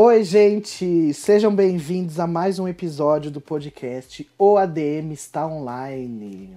[0.00, 1.12] Oi, gente!
[1.12, 6.54] Sejam bem-vindos a mais um episódio do podcast O ADM está online.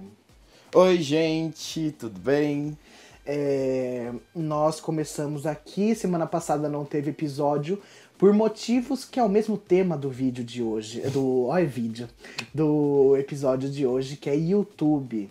[0.72, 2.78] Oi, gente, tudo bem?
[3.26, 7.82] É, nós começamos aqui, semana passada não teve episódio,
[8.16, 12.08] por motivos que é o mesmo tema do vídeo de hoje, do olha vídeo,
[12.54, 15.28] do episódio de hoje, que é YouTube.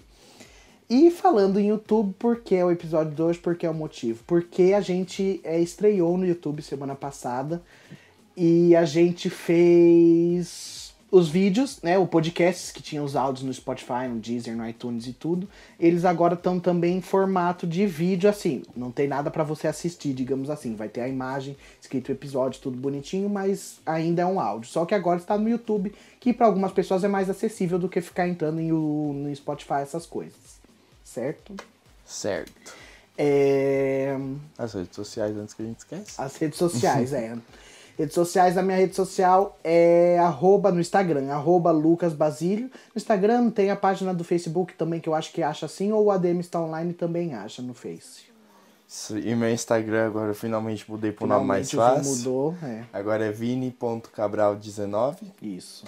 [0.89, 3.39] E falando em YouTube, por que é o episódio de hoje?
[3.39, 4.21] Por que é o motivo?
[4.27, 7.61] Porque a gente é, estreou no YouTube semana passada
[8.35, 11.97] e a gente fez os vídeos, né?
[11.97, 15.47] O podcast que tinha os áudios no Spotify, no Deezer, no iTunes e tudo.
[15.77, 18.63] Eles agora estão também em formato de vídeo, assim.
[18.75, 20.73] Não tem nada para você assistir, digamos assim.
[20.75, 24.69] Vai ter a imagem, escrito o episódio, tudo bonitinho, mas ainda é um áudio.
[24.69, 27.99] Só que agora está no YouTube, que para algumas pessoas é mais acessível do que
[27.99, 30.61] ficar entrando em, no Spotify, essas coisas
[31.11, 31.55] certo?
[32.05, 32.73] Certo.
[33.17, 34.15] É...
[34.57, 36.21] As redes sociais antes que a gente esquece.
[36.21, 37.37] As redes sociais, é.
[37.97, 42.65] Redes sociais, a minha rede social é arroba no Instagram, arroba Lucas Basílio.
[42.93, 46.05] No Instagram tem a página do Facebook também, que eu acho que acha assim, ou
[46.05, 48.31] o ADM está online também acha no Face.
[49.23, 52.17] E meu Instagram agora eu finalmente mudei para o nome mais fácil.
[52.17, 52.83] mudou, é.
[52.91, 55.15] Agora é vini.cabral19.
[55.41, 55.85] Isso.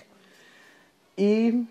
[1.18, 1.66] E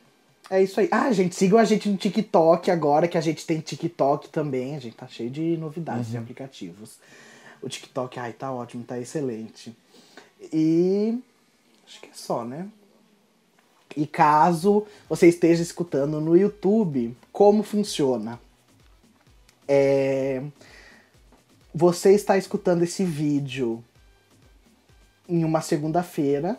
[0.50, 0.88] é isso aí.
[0.90, 4.76] Ah, gente, sigam a gente no TikTok agora, que a gente tem TikTok também.
[4.76, 6.12] A gente tá cheio de novidades uhum.
[6.12, 6.98] de aplicativos.
[7.62, 9.74] O TikTok, ai, tá ótimo, tá excelente.
[10.52, 11.18] E
[11.86, 12.68] acho que é só, né?
[13.96, 18.40] E caso você esteja escutando no YouTube, como funciona?
[19.68, 20.42] É...
[21.74, 23.82] Você está escutando esse vídeo
[25.28, 26.58] em uma segunda-feira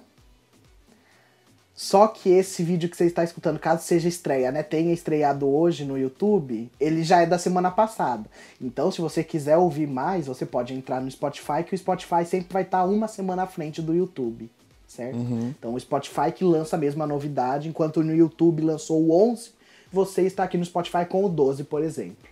[1.76, 5.84] só que esse vídeo que você está escutando, caso seja estreia, né, tenha estreado hoje
[5.84, 8.30] no YouTube, ele já é da semana passada.
[8.62, 12.54] Então, se você quiser ouvir mais, você pode entrar no Spotify, que o Spotify sempre
[12.54, 14.52] vai estar uma semana à frente do YouTube,
[14.88, 15.18] certo?
[15.18, 15.52] Uhum.
[15.58, 19.50] Então, o Spotify que lança a mesma novidade, enquanto no YouTube lançou o 11,
[19.92, 22.30] você está aqui no Spotify com o 12, por exemplo.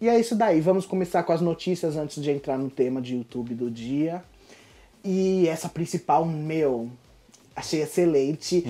[0.00, 0.60] E é isso daí.
[0.60, 4.22] Vamos começar com as notícias antes de entrar no tema de YouTube do dia.
[5.02, 6.90] E essa principal, meu,
[7.56, 8.64] achei excelente.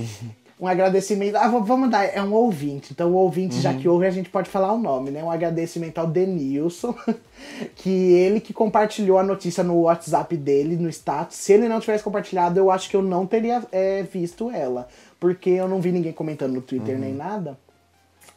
[0.58, 1.36] Um agradecimento.
[1.36, 2.92] Ah, vamos dar, é um ouvinte.
[2.92, 3.60] Então, o ouvinte, uhum.
[3.60, 5.22] já que ouve, a gente pode falar o nome, né?
[5.22, 6.94] Um agradecimento ao Denilson,
[7.76, 11.36] que ele que compartilhou a notícia no WhatsApp dele, no status.
[11.36, 14.88] Se ele não tivesse compartilhado, eu acho que eu não teria é, visto ela.
[15.20, 17.00] Porque eu não vi ninguém comentando no Twitter uhum.
[17.00, 17.58] nem nada.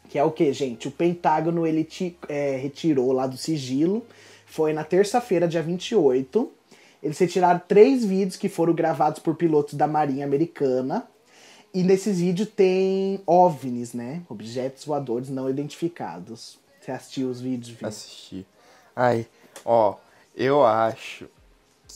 [0.10, 0.90] Que é o que, gente?
[0.90, 4.06] O Pentágono ele te, é, retirou lá do sigilo.
[4.46, 6.59] Foi na terça-feira, dia 28
[7.02, 11.08] eles retiraram três vídeos que foram gravados por pilotos da Marinha Americana.
[11.74, 14.24] E nesses vídeos tem OVNIs, né?
[14.28, 16.58] Objetos voadores não identificados.
[16.82, 17.70] Você assistiu os vídeos?
[17.70, 17.88] Viu?
[17.88, 18.46] Assisti.
[18.96, 19.28] Ai,
[19.64, 19.96] ó,
[20.36, 21.30] eu acho.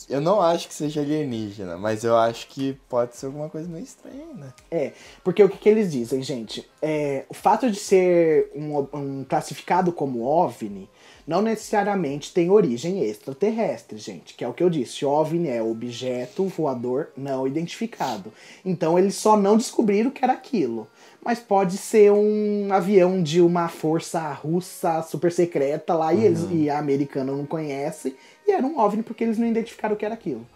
[0.08, 3.84] Eu não acho que seja alienígena, mas eu acho que pode ser alguma coisa meio
[3.84, 4.52] estranha, né?
[4.70, 6.68] É, porque o que, que eles dizem, gente?
[6.82, 10.88] É, o fato de ser um, um classificado como OVNI
[11.26, 15.06] não necessariamente tem origem extraterrestre, gente, que é o que eu disse.
[15.06, 18.32] OVNI é objeto voador não identificado.
[18.64, 20.86] Então eles só não descobriram que era aquilo.
[21.24, 26.20] Mas pode ser um avião de uma força russa super secreta lá uhum.
[26.20, 26.52] e, eles, uhum.
[26.52, 28.14] e a americana não conhece.
[28.46, 30.46] E era um OVNI porque eles não identificaram o que era aquilo.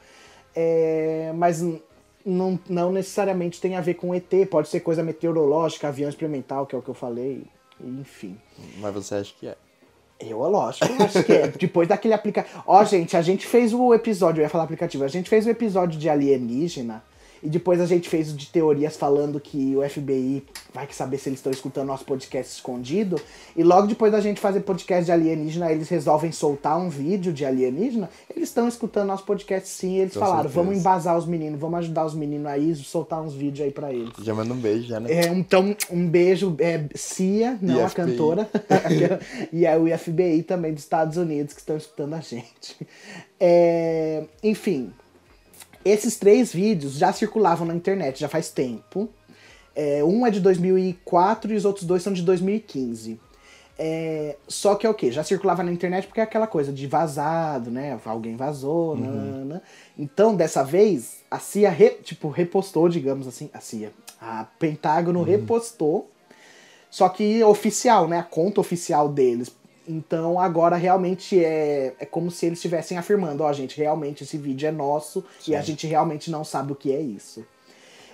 [0.55, 1.65] É, mas
[2.27, 6.75] não, não necessariamente tem a ver com ET, pode ser coisa meteorológica, avião experimental, que
[6.75, 7.45] é o que eu falei,
[7.81, 8.37] enfim.
[8.79, 9.56] Mas você acha que é?
[10.21, 11.49] Eu, lógico, acho que é.
[11.59, 12.62] Depois daquele aplicativo.
[12.67, 15.51] Ó, gente, a gente fez o episódio, eu ia falar aplicativo, a gente fez o
[15.51, 17.03] episódio de alienígena
[17.43, 21.19] e depois a gente fez o de teorias falando que o FBI vai que saber
[21.19, 23.21] se eles estão escutando nosso podcast escondido.
[23.56, 27.44] E logo depois da gente fazer podcast de alienígena, eles resolvem soltar um vídeo de
[27.44, 28.09] alienígena.
[28.34, 29.97] Eles estão escutando nosso podcast sim.
[29.97, 30.62] E eles Com falaram: certeza.
[30.62, 34.12] vamos embasar os meninos, vamos ajudar os meninos aí, soltar uns vídeos aí pra eles.
[34.22, 35.12] Já manda um beijo, já, né?
[35.12, 38.49] É, então, um beijo, é, Cia, não a cantora,
[39.53, 42.76] e é o FBI também dos Estados Unidos que estão escutando a gente.
[43.41, 44.93] É, enfim,
[45.84, 49.08] esses três vídeos já circulavam na internet já faz tempo.
[49.75, 53.20] É, um é de 2004 e os outros dois são de 2015.
[53.80, 55.12] É, só que é o que?
[55.12, 57.98] Já circulava na internet porque é aquela coisa de vazado, né?
[58.04, 58.98] Alguém vazou, uhum.
[58.98, 59.62] Nana.
[59.96, 63.48] Então, dessa vez, a CIA re, tipo, repostou, digamos assim.
[63.54, 63.92] A CIA.
[64.20, 65.25] A Pentágono uhum.
[65.25, 66.10] repostou.
[66.90, 68.19] Só que oficial, né?
[68.19, 69.52] A conta oficial deles.
[69.88, 74.37] Então agora realmente é, é como se eles estivessem afirmando, ó, oh, gente, realmente esse
[74.37, 75.52] vídeo é nosso Sim.
[75.52, 77.44] e a gente realmente não sabe o que é isso.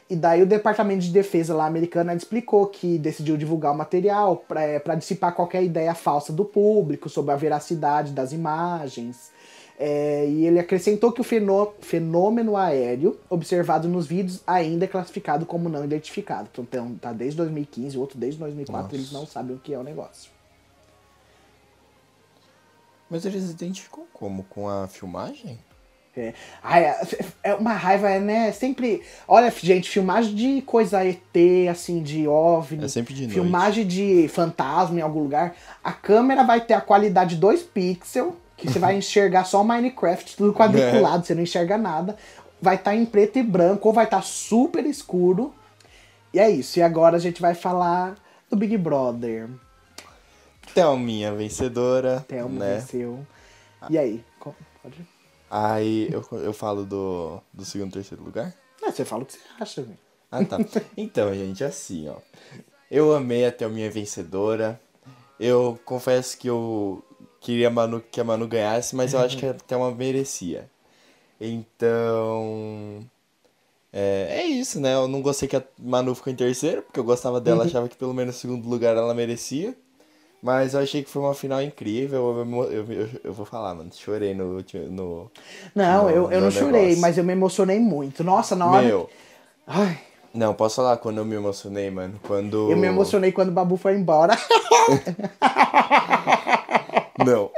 [0.09, 4.63] E daí o Departamento de Defesa lá americano explicou que decidiu divulgar o material para
[4.63, 9.33] é, dissipar qualquer ideia falsa do público sobre a veracidade das imagens.
[9.77, 15.45] É, e ele acrescentou que o fenô- fenômeno aéreo observado nos vídeos ainda é classificado
[15.47, 16.49] como não identificado.
[16.53, 18.95] Então tá desde 2015, o outro desde 2004, Nossa.
[18.95, 20.34] eles não sabem o que é o negócio.
[23.11, 24.43] Mas eles identificam como?
[24.45, 25.59] Com a filmagem?
[26.17, 27.07] É, ai, é-
[27.43, 28.53] é uma raiva, né?
[28.53, 29.03] Sempre.
[29.27, 32.85] Olha, gente, filmagem de coisa ET, assim, de OVNI.
[32.85, 33.35] É sempre de noite.
[33.35, 35.57] Filmagem de fantasma em algum lugar.
[35.83, 40.37] A câmera vai ter a qualidade 2 pixels, que você vai enxergar só o Minecraft,
[40.37, 42.17] tudo quadriculado, você não enxerga nada.
[42.63, 45.53] Vai estar em preto e branco, ou vai estar super escuro.
[46.33, 46.79] E é isso.
[46.79, 48.15] E agora a gente vai falar
[48.49, 49.49] do Big Brother.
[50.73, 52.77] Thelminha vencedora, Thelma né?
[52.77, 53.27] venceu.
[53.91, 54.25] E aí?
[54.83, 55.07] Pode?
[55.51, 58.55] Aí eu, eu falo do, do segundo e terceiro lugar?
[58.83, 59.99] Ah, você fala o que você acha, velho.
[60.31, 60.59] Ah, tá.
[60.97, 62.17] Então, gente, assim, ó.
[62.91, 64.81] Eu amei a Thelminha vencedora.
[65.39, 67.05] Eu confesso que eu
[67.41, 70.71] queria Manu, que a Manu ganhasse, mas eu acho que a Thelma merecia.
[71.41, 73.05] Então.
[73.93, 74.95] É, é isso, né?
[74.95, 77.97] Eu não gostei que a Manu ficou em terceiro, porque eu gostava dela, achava que
[77.97, 79.77] pelo menos segundo lugar ela merecia.
[80.45, 82.45] Mas eu achei que foi uma final incrível.
[82.47, 83.89] Eu, eu, eu, eu vou falar, mano.
[83.95, 84.63] Chorei no.
[84.91, 85.31] no
[85.75, 87.01] Não, no- eu, eu no não chorei, negócio.
[87.01, 88.23] mas eu me emocionei muito.
[88.23, 88.83] Nossa, na hora.
[88.87, 89.09] Meu.
[89.67, 89.99] Ai,
[90.35, 92.21] Não, posso falar quando eu me emocionei, mano?
[92.27, 92.71] Quando.
[92.71, 94.37] eu me emocionei quando o Babu foi embora.
[97.25, 97.51] Não.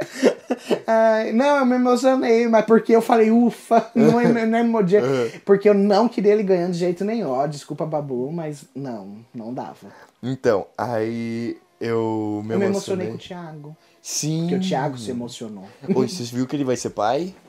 [0.85, 4.83] Ai, não, eu me emocionei, mas porque eu falei, ufa, não é, não é meu
[4.83, 5.01] dia.
[5.43, 7.31] Porque eu não queria ele ganhando de jeito nenhum.
[7.31, 9.87] Ó, desculpa, Babu, mas não, não dava.
[10.23, 13.07] Então, aí eu me eu me emocionei.
[13.07, 13.77] com o Thiago.
[14.01, 14.41] Sim.
[14.41, 15.65] Porque o Thiago se emocionou.
[15.93, 17.33] Oi, você viu que ele vai ser pai?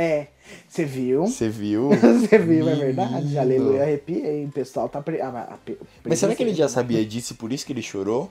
[0.00, 0.28] É,
[0.68, 1.26] você viu?
[1.26, 1.88] Você viu?
[2.20, 3.36] Você viu, é verdade.
[3.36, 4.44] Aleluia, arrepiei.
[4.44, 5.02] O pessoal tá.
[5.02, 5.20] Pre...
[5.20, 6.70] ah, a pe- Mas será que ele já presenciando.
[6.72, 8.30] sabia disso e por isso que ele chorou?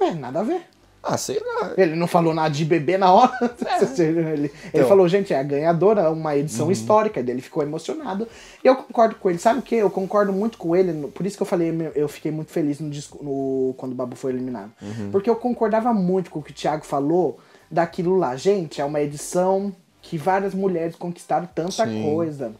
[0.00, 0.62] Ué, nada a ver.
[1.02, 1.72] Ah, sei lá.
[1.76, 3.32] Ele não falou nada de bebê na hora.
[3.98, 4.86] ele, ele Então.
[4.88, 7.20] falou, gente, é a ganhadora, uma edição histórica.
[7.22, 8.28] Daí ele ficou emocionado.
[8.62, 9.38] E eu concordo com ele.
[9.40, 9.74] Sabe o que?
[9.74, 11.08] Eu concordo muito com ele.
[11.08, 12.88] Por isso que eu falei, eu fiquei muito feliz no,
[13.20, 14.70] no- quando o Babu foi eliminado.
[15.10, 18.36] Porque eu concordava muito com o que o Thiago falou daquilo lá.
[18.36, 22.02] Gente, é uma edição que várias mulheres conquistaram tanta Sim.
[22.14, 22.52] coisa.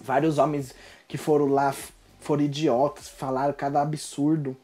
[0.00, 0.74] Vários homens
[1.08, 1.74] que foram lá
[2.20, 4.56] foram idiotas, falaram cada absurdo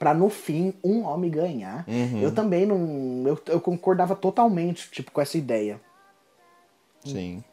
[0.00, 1.84] pra no fim um homem ganhar.
[2.20, 3.22] Eu também não.
[3.26, 5.78] Eu, eu concordava totalmente, tipo, com essa ideia.
[7.04, 7.44] Sim.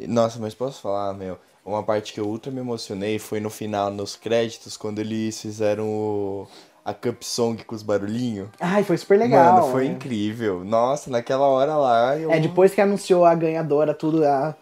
[0.00, 1.38] Nossa, mas posso falar, meu?
[1.64, 5.86] Uma parte que eu ultra me emocionei foi no final, nos créditos, quando eles fizeram
[5.88, 6.48] o...
[6.84, 8.48] a Cup Song com os barulhinhos.
[8.58, 9.54] Ai, foi super legal.
[9.54, 9.94] Mano, foi né?
[9.94, 10.64] incrível.
[10.64, 12.30] Nossa, naquela hora lá eu.
[12.32, 14.24] É, depois que anunciou a ganhadora, tudo.
[14.26, 14.56] a-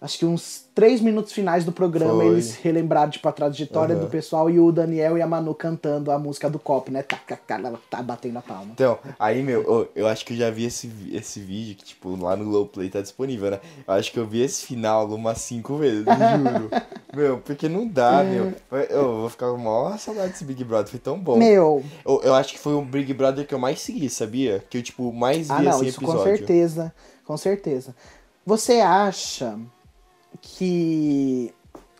[0.00, 2.26] acho que uns três minutos finais do programa, Foi.
[2.26, 4.04] eles relembraram, tipo, a trajetória Aham.
[4.04, 7.02] do pessoal e o Daniel e a Manu cantando a música do copo, né?
[7.02, 8.70] Tá, tá, tá, tá batendo a palma.
[8.74, 12.36] Então, aí, meu, eu acho que eu já vi esse, esse vídeo que, tipo, lá
[12.36, 13.60] no Globoplay tá disponível, né?
[13.86, 16.70] Eu acho que eu vi esse final umas cinco vezes, juro.
[17.16, 18.52] meu, porque não dá, meu.
[18.90, 21.38] Eu vou ficar com maior saudade desse Big Brother, foi tão bom.
[21.38, 24.62] Meu, Eu, eu acho que foi o Big Brother que eu mais segui, sabia?
[24.68, 26.18] Que eu, tipo, mais vi, ah não, assim, isso episódio.
[26.20, 26.94] com certeza.
[27.24, 27.96] Com certeza.
[28.44, 29.58] Você acha
[30.40, 31.52] que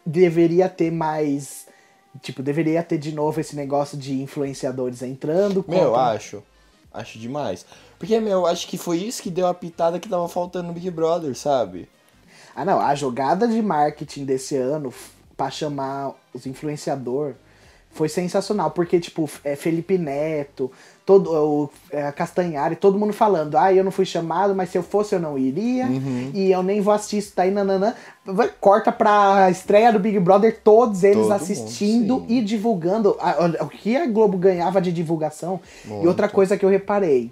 [0.05, 1.67] deveria ter mais.
[2.23, 5.65] Tipo, deveria ter de novo esse negócio de influenciadores entrando?
[5.69, 6.43] Meu, contra- acho.
[6.93, 7.67] Acho demais.
[7.99, 10.91] Porque, meu, acho que foi isso que deu a pitada que tava faltando no Big
[10.91, 11.89] Brother, sabe?
[12.55, 14.93] Ah, não, a jogada de marketing desse ano
[15.37, 17.35] pra chamar os influenciador
[17.97, 20.71] foi sensacional, porque, tipo, é Felipe Neto,
[21.05, 24.83] todo, o é, Castanhari, todo mundo falando, ah, eu não fui chamado, mas se eu
[24.83, 26.31] fosse eu não iria, Uhum.
[26.35, 27.95] e eu nem vou assistir isso daí, nananã.
[28.61, 33.63] Corta pra estreia do Big Brother, todos eles Todo assistindo mundo, e divulgando a- olha,
[33.63, 35.61] o que a Globo ganhava de divulgação.
[35.85, 36.09] E Muito.
[36.09, 37.31] outra coisa que eu reparei,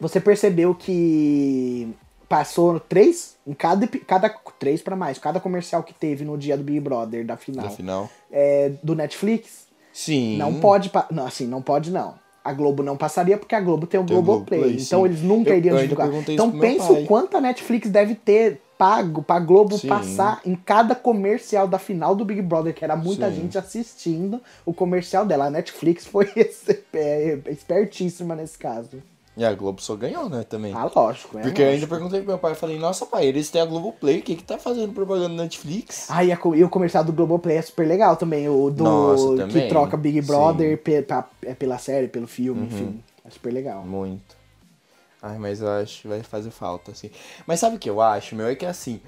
[0.00, 1.88] você percebeu que
[2.28, 4.28] passou três em cada cada
[4.58, 7.70] três para mais cada comercial que teve no dia do Big Brother da final, No
[7.70, 8.10] final.
[8.32, 10.36] é, do Netflix Sim.
[10.38, 13.98] não pode não assim não pode não a Globo não passaria porque a Globo tem
[14.00, 15.06] o Tem o Globoplay, Globoplay, então sim.
[15.06, 16.10] eles nunca Eu- iriam eu divulgar.
[16.28, 19.88] Então pensa o quanto a Netflix deve ter pago pra Globo Sim.
[19.88, 23.36] passar em cada comercial da final do Big Brother, que era muita Sim.
[23.36, 25.46] gente assistindo o comercial dela.
[25.46, 29.02] A Netflix foi esse- é, espertíssima nesse caso.
[29.36, 30.72] E a Globo só ganhou, né, também.
[30.72, 31.36] Ah, lógico.
[31.38, 31.94] É Porque eu ainda lógico.
[31.94, 34.44] perguntei pro meu pai, eu falei, nossa pai, eles têm a Globoplay, o que que
[34.44, 36.06] tá fazendo propaganda na Netflix?
[36.08, 38.48] Ah, e, a e o comercial do Globoplay é super legal também.
[38.48, 39.68] O do Nossa, que também.
[39.68, 40.70] troca Big Brother.
[40.70, 40.76] Uhum.
[40.76, 43.02] pe- pa- é pela série, pelo filme, enfim.
[43.24, 43.82] É super legal.
[43.84, 44.36] Muito.
[45.20, 47.10] Ai, mas eu acho que vai fazer falta, assim.
[47.46, 48.46] Mas sabe o que eu acho, meu?
[48.46, 49.00] É que assim,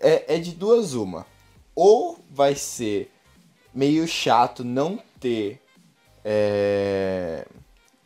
[0.00, 1.26] é, é de duas uma.
[1.74, 3.10] Ou vai ser
[3.74, 5.60] meio chato não ter.
[6.24, 7.44] É...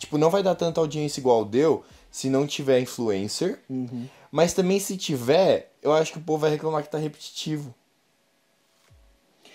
[0.02, 1.84] Tipo, não vai dar tanta audiência igual deu.
[2.10, 3.60] se não tiver influencer.
[3.70, 4.06] Uhum.
[4.32, 7.72] Mas também se tiver, eu acho que o povo vai reclamar que tá repetitivo.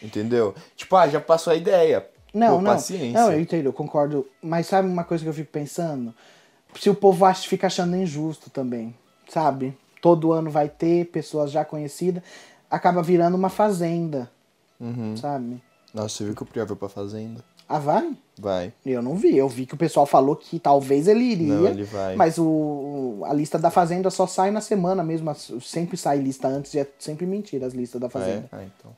[0.02, 0.56] Entendeu?
[0.76, 2.08] Tipo, ah, já passou a ideia.
[2.34, 2.72] Não, Pô, não.
[2.74, 3.20] paciência.
[3.22, 4.26] Não, eu entendo, eu concordo.
[4.42, 6.14] Mas sabe uma coisa que eu fico pensando?
[6.80, 8.96] Se o povo acha, fica achando injusto também,
[9.28, 9.78] sabe?
[10.02, 12.24] Todo ano vai ter pessoas já conhecidas,
[12.72, 14.32] acaba virando uma fazenda,
[14.80, 15.16] Uhum.
[15.18, 15.62] sabe?
[15.94, 17.44] Nossa, você viu que o Prior foi pra fazenda?
[17.68, 18.16] Ah, vai?
[18.40, 18.72] Vai.
[18.86, 19.36] Eu não vi.
[19.36, 21.54] Eu vi que o pessoal falou que talvez ele iria.
[21.56, 22.16] Não, ele vai.
[22.16, 25.34] Mas o, a lista da Fazenda só sai na semana mesmo.
[25.62, 28.12] Sempre sai lista antes e é sempre mentira as listas da Ah, é?
[28.12, 28.50] Fazenda.
[28.52, 28.92] Ah, então.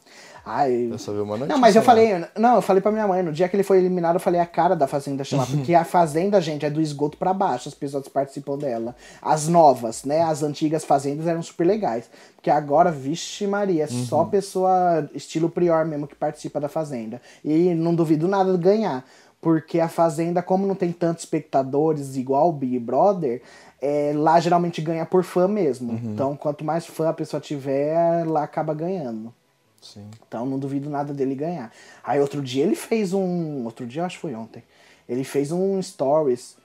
[0.45, 1.53] Ai, Eu só vi uma notícia.
[1.53, 1.85] Não, mas eu lá.
[1.85, 4.39] falei, não, eu falei pra minha mãe, no dia que ele foi eliminado, eu falei
[4.39, 7.75] a cara da Fazenda chamar, porque a Fazenda, gente, é do esgoto pra baixo, as
[7.75, 8.95] pessoas participam dela.
[9.21, 14.23] As novas, né, as antigas Fazendas eram super legais, porque agora, vixe Maria, é só
[14.25, 17.21] pessoa estilo Prior mesmo que participa da Fazenda.
[17.43, 19.05] E não duvido nada de ganhar,
[19.41, 23.41] porque a Fazenda, como não tem tantos espectadores igual o Big Brother,
[23.81, 25.93] é, lá geralmente ganha por fã mesmo.
[26.03, 29.33] Então, quanto mais fã a pessoa tiver, lá acaba ganhando.
[29.81, 30.05] Sim.
[30.27, 31.71] Então não duvido nada dele ganhar.
[32.03, 33.63] Aí outro dia ele fez um.
[33.65, 34.63] Outro dia eu acho que foi ontem.
[35.07, 36.55] Ele fez um stories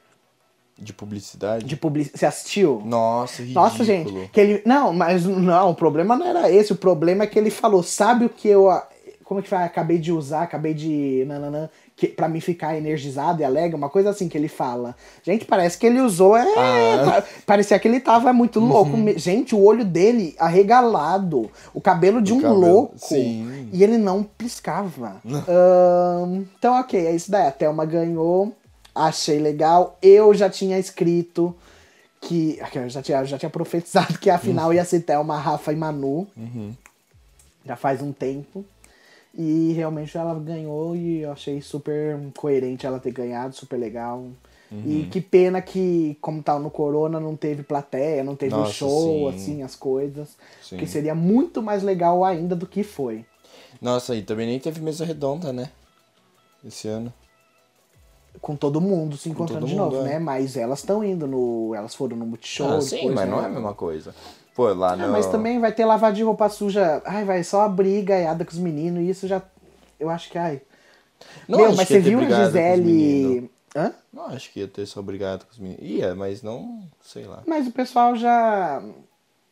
[0.76, 1.64] De publicidade?
[1.64, 2.18] de publicidade.
[2.18, 2.82] Você assistiu?
[2.84, 3.64] Nossa, ridículo.
[3.64, 4.62] Nossa, gente, que ele.
[4.66, 6.72] Não, mas não, o problema não era esse.
[6.72, 8.68] O problema é que ele falou, sabe o que eu.
[9.34, 9.64] Como é que fala?
[9.64, 11.24] Acabei de usar, acabei de.
[11.26, 14.94] Nananã, que, pra me ficar energizado e alegre, uma coisa assim que ele fala.
[15.24, 16.36] Gente, parece que ele usou.
[16.36, 17.04] É, Ah.
[17.04, 18.96] pa- Parecia que ele tava muito louco.
[18.96, 21.50] Me- Gente, o olho dele arregalado.
[21.74, 22.94] O cabelo de O um cabelo, louco.
[22.96, 23.68] sim.
[23.72, 25.16] E ele não piscava.
[25.48, 27.48] Ahn, então, ok, é isso daí.
[27.48, 28.52] A Thelma ganhou.
[28.94, 29.98] Achei legal.
[30.00, 31.52] Eu já tinha escrito
[32.20, 32.60] que.
[32.72, 35.76] Eu já tinha, eu já tinha profetizado que a final ia ser Thelma, Rafa e
[35.76, 36.28] Manu.
[37.66, 38.64] Já faz um tempo.
[39.36, 44.28] E realmente ela ganhou e eu achei super coerente ela ter ganhado, super legal.
[44.84, 49.30] E que pena que, como tá no Corona, não teve plateia, não teve Nossa, show,
[49.30, 49.36] sim.
[49.36, 50.36] assim, as coisas.
[50.60, 50.70] Sim.
[50.70, 53.24] Porque seria muito mais legal ainda do que foi.
[53.80, 55.70] Nossa, e também nem teve mesa redonda, né?
[56.64, 57.12] Esse ano.
[58.40, 60.14] com todo mundo se encontrando de mundo, novo, é.
[60.14, 60.18] né?
[60.18, 61.72] Mas elas estão indo no.
[61.74, 62.72] Elas foram no Multishow.
[62.72, 63.30] ah, sim, mas né?
[63.30, 64.14] não é a mesma coisa.
[64.54, 65.08] Pô, lá Ah, no...
[65.08, 67.02] mas também vai ter lavagem de roupa suja.
[67.04, 69.02] Ai, vai só a briga gaiada com os meninos.
[69.02, 69.42] E isso já.
[69.98, 70.62] Eu acho que, ai.
[71.48, 73.32] Não Meu, acho mas que ia você ter viu a brigado com os meninos.
[73.32, 73.50] Gisele.
[73.76, 73.92] Hã?
[74.12, 75.82] Não acho que ia ter só obrigado com os meninos.
[75.82, 77.42] Ia, mas não, sei lá.
[77.46, 78.80] Mas o pessoal já.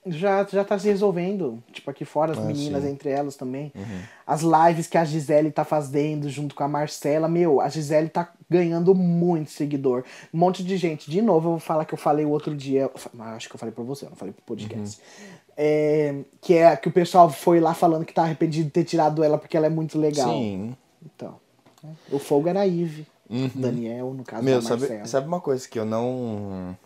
[0.04, 1.62] Já, já tá se resolvendo.
[1.72, 2.90] Tipo, aqui fora, as Ah, meninas sim.
[2.90, 3.72] entre elas também.
[3.74, 4.00] Uhum.
[4.26, 7.28] As lives que a Gisele tá fazendo junto com a Marcela.
[7.28, 10.02] Meu, a Gisele tá ganhando muito seguidor.
[10.34, 11.08] Um monte de gente.
[11.10, 12.90] De novo, eu vou falar que eu falei o outro dia.
[13.20, 15.00] Acho que eu falei pra você, eu não falei pro podcast.
[15.00, 15.26] Uhum.
[15.56, 19.22] É, que é que o pessoal foi lá falando que tá arrependido de ter tirado
[19.22, 20.28] ela porque ela é muito legal.
[20.30, 20.74] Sim.
[21.04, 21.36] Então.
[21.82, 21.90] né?
[22.10, 23.06] O fogo era a Ive.
[23.30, 23.50] Uhum.
[23.54, 24.96] Daniel, no caso Meu, da Marcela.
[24.98, 26.76] sabe, sabe uma coisa que eu não.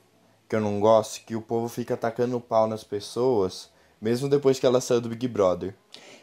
[0.48, 1.24] Que eu não gosto?
[1.24, 5.08] Que o povo fica atacando o pau nas pessoas, mesmo depois que ela saiu do
[5.08, 5.74] Big Brother.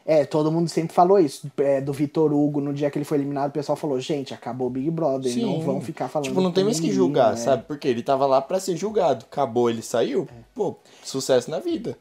[0.06, 1.50] É, todo mundo sempre falou isso.
[1.58, 4.68] É, do Vitor Hugo, no dia que ele foi eliminado, o pessoal falou, gente, acabou
[4.68, 6.28] o Big Brother, não vão ficar falando.
[6.28, 7.38] Tipo, não tem mais que julgar, né?
[7.38, 7.64] sabe?
[7.64, 9.26] Porque ele tava lá pra ser julgado.
[9.32, 10.28] Acabou, ele saiu.
[10.54, 11.98] Pô, sucesso na vida.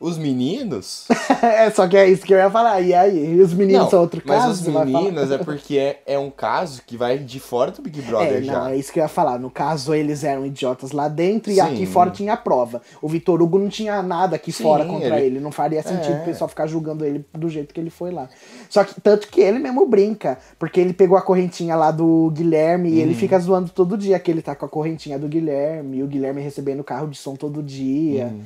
[0.00, 1.04] Os meninos.
[1.42, 2.80] é, só que é isso que eu ia falar.
[2.80, 3.34] E aí?
[3.36, 4.52] E os meninos não, são outro mas caso?
[4.52, 4.86] os vai falar?
[4.86, 8.42] meninos é porque é, é um caso que vai de fora do Big Brother É,
[8.42, 8.52] já.
[8.60, 9.38] não, é isso que eu ia falar.
[9.38, 11.60] No caso, eles eram idiotas lá dentro e Sim.
[11.60, 12.80] aqui fora tinha a prova.
[13.02, 15.40] O Vitor Hugo não tinha nada aqui Sim, fora contra ele- ele.
[15.40, 16.22] Não faria sentido É.
[16.22, 18.26] o pessoal ficar julgando ele do jeito que ele foi lá.
[18.70, 22.88] Só que, tanto que ele mesmo brinca, porque ele pegou a correntinha lá do Guilherme
[22.88, 22.98] e Uhum.
[23.00, 26.06] ele fica zoando todo dia que ele tá com a correntinha do Guilherme e o
[26.06, 28.28] Guilherme recebendo carro de som todo dia.
[28.28, 28.40] Uhum.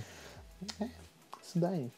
[0.81, 1.04] É,
[1.55, 1.91] isso daí.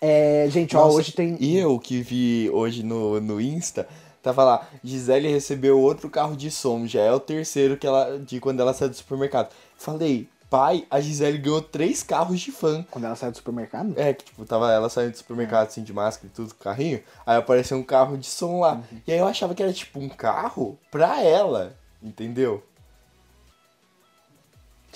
[0.00, 1.36] É, gente, ó, Nossa, hoje tem.
[1.38, 3.86] E eu que vi hoje no, no Insta,
[4.22, 8.40] tava lá, Gisele recebeu outro carro de som, já é o terceiro que ela de
[8.40, 9.50] quando ela saiu do supermercado.
[9.76, 12.84] Falei, pai, a Gisele ganhou três carros de fã.
[12.90, 13.94] Quando ela sai do supermercado?
[13.96, 17.36] É, que tipo, tava ela saindo do supermercado assim de máscara e tudo, carrinho, aí
[17.36, 18.74] apareceu um carro de som lá.
[18.74, 19.00] Uhum.
[19.06, 22.62] E aí eu achava que era tipo um carro pra ela, entendeu?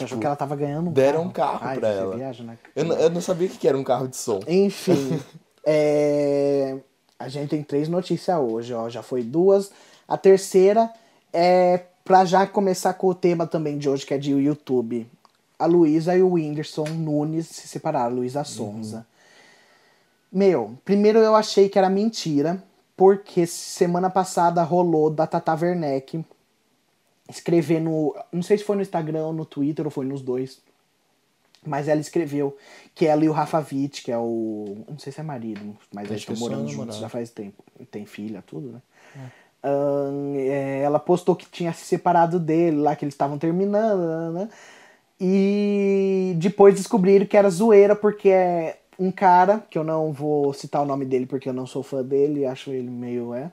[0.01, 1.29] Você achou tipo, que ela tava ganhando um deram carro?
[1.29, 2.17] um carro Ai, pra ela.
[2.17, 2.59] Viaja, né?
[2.75, 4.41] Eu, não- eu não sabia o que era um carro de som.
[4.49, 5.21] Enfim,
[5.65, 6.79] é,
[7.19, 8.89] a gente tem três notícias hoje, ó.
[8.89, 9.71] Já foi duas.
[10.09, 10.91] A terceira
[11.33, 15.07] é pra já começar com o tema também de hoje, que é de YouTube.
[15.59, 19.07] A Luísa e o Whindersson Nunes se separaram, Luísa Sonza.
[20.33, 22.63] Meu, primeiro eu achei que era mentira,
[22.97, 26.25] porque semana passada rolou da Tata Werneck
[27.31, 28.15] escrever no.
[28.33, 30.61] Não sei se foi no Instagram ou no Twitter, ou foi nos dois.
[31.65, 32.57] Mas ela escreveu
[32.95, 34.85] que ela e o Rafa Witt, que é o.
[34.89, 36.83] Não sei se é marido, mas eles estão é morando namorado.
[36.83, 37.63] juntos já faz tempo.
[37.91, 38.83] Tem filha, tudo, né?
[39.63, 44.49] Ahn, é, ela postou que tinha se separado dele lá, que eles estavam terminando, né?
[45.21, 50.83] E depois descobriram que era zoeira, porque é um cara, que eu não vou citar
[50.83, 53.51] o nome dele porque eu não sou fã dele, acho ele meio é.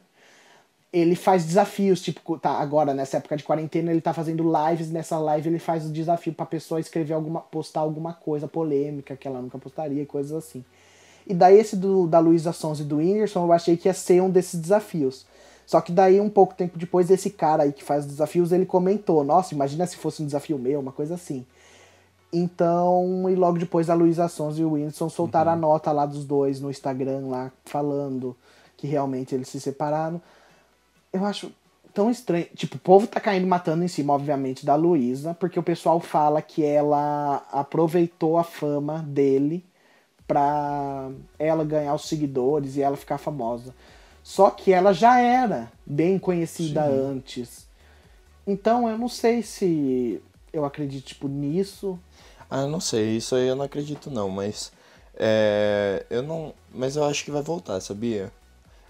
[0.91, 5.19] Ele faz desafios, tipo, tá, agora nessa época de quarentena ele tá fazendo lives, nessa
[5.19, 9.41] live ele faz o desafio pra pessoa escrever alguma, postar alguma coisa polêmica que ela
[9.41, 10.63] nunca postaria, coisas assim.
[11.27, 14.21] E daí esse do, da Luísa Sons e do Whindersson eu achei que ia ser
[14.21, 15.25] um desses desafios.
[15.65, 18.65] Só que daí, um pouco tempo depois, esse cara aí que faz os desafios, ele
[18.65, 21.45] comentou, nossa, imagina se fosse um desafio meu, uma coisa assim.
[22.31, 25.57] Então, e logo depois a Luísa Sons e o Whindersson soltaram uhum.
[25.57, 28.33] a nota lá dos dois no Instagram, lá, falando
[28.77, 30.21] que realmente eles se separaram.
[31.11, 31.51] Eu acho
[31.93, 32.45] tão estranho.
[32.55, 36.41] Tipo, o povo tá caindo matando em cima, obviamente, da Luísa, porque o pessoal fala
[36.41, 39.65] que ela aproveitou a fama dele
[40.27, 41.09] pra
[41.39, 43.73] ela ganhar os seguidores e ela ficar famosa.
[44.21, 46.91] Só que ela já era bem conhecida Sim.
[46.91, 47.67] antes.
[48.45, 50.21] Então eu não sei se
[50.53, 51.97] eu acredito tipo, nisso.
[52.49, 54.71] Ah, eu não sei, isso aí eu não acredito não, mas.
[55.15, 56.53] É, eu não.
[56.73, 58.31] Mas eu acho que vai voltar, sabia?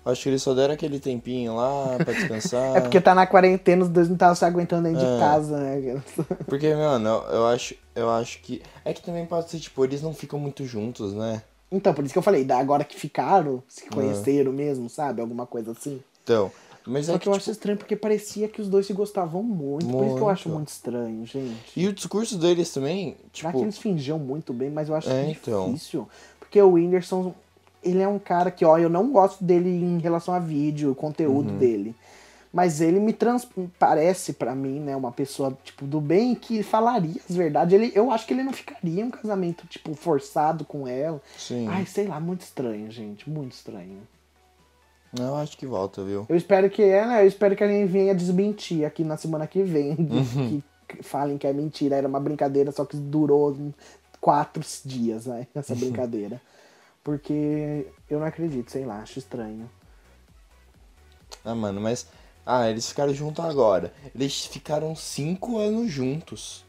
[0.08, 2.78] Acho que eles só deram aquele tempinho lá pra descansar.
[2.78, 5.14] é porque tá na quarentena, os dois não estavam se aguentando dentro é.
[5.14, 6.02] de casa, né?
[6.48, 7.76] porque, mano, eu, eu acho.
[7.94, 8.62] Eu acho que.
[8.86, 11.42] É que também pode ser, tipo, eles não ficam muito juntos, né?
[11.70, 13.94] Então, por isso que eu falei, agora que ficaram, se ah.
[13.94, 15.20] conheceram mesmo, sabe?
[15.20, 16.02] Alguma coisa assim.
[16.24, 16.50] Então.
[16.86, 17.42] Mas Só é que, que eu tipo...
[17.42, 19.86] acho estranho porque parecia que os dois se gostavam muito.
[19.86, 19.98] muito.
[19.98, 21.74] Por isso que eu acho muito estranho, gente.
[21.76, 23.50] E o discurso deles também, tipo.
[23.50, 25.74] Será que eles fingiam muito bem, mas eu acho é, então.
[25.74, 26.08] difícil.
[26.40, 27.36] Porque o Whindersson,
[27.90, 30.96] ele é um cara que, ó, eu não gosto dele em relação a vídeo, o
[30.96, 31.58] conteúdo uhum.
[31.58, 31.96] dele.
[32.52, 37.36] Mas ele me transparece para mim, né, uma pessoa, tipo, do bem que falaria as
[37.36, 37.74] verdades.
[37.74, 41.22] Ele, eu acho que ele não ficaria em um casamento, tipo, forçado com ela.
[41.38, 41.68] Sim.
[41.68, 44.00] Ai, sei lá, muito estranho, gente, muito estranho.
[45.18, 46.26] Eu acho que volta, viu?
[46.28, 47.24] Eu espero que é, né?
[47.24, 49.96] Eu espero que a gente venha desmentir aqui na semana que vem.
[50.08, 50.62] Uhum.
[50.88, 53.54] Que falem que é mentira, era uma brincadeira, só que durou
[54.22, 55.46] quatro dias, né?
[55.54, 56.42] Essa brincadeira.
[57.08, 59.70] Porque eu não acredito, sei lá, acho estranho.
[61.46, 62.06] Ah, mano, mas
[62.46, 63.94] ah, eles ficaram juntos agora.
[64.14, 66.66] Eles ficaram cinco anos juntos.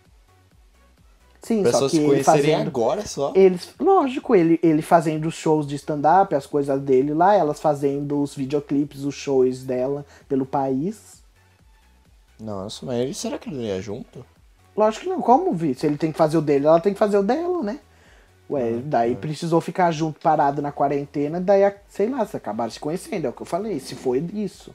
[1.43, 3.33] Sim, Pessoas só que se conhecerem fazendo, agora só.
[3.35, 8.23] Eles, lógico, ele, ele fazendo os shows de stand-up, as coisas dele lá, elas fazendo
[8.23, 11.21] os videoclipes, os shows dela pelo país.
[12.39, 14.25] Nossa, mas ele, será que ele ia junto?
[14.77, 15.75] Lógico que não, como vi?
[15.75, 17.81] Se ele tem que fazer o dele, ela tem que fazer o dela, né?
[18.51, 19.17] Ué, ah, daí ah.
[19.17, 23.33] precisou ficar junto, parado na quarentena, daí, sei lá, se acabaram se conhecendo, é o
[23.33, 24.75] que eu falei, se foi isso.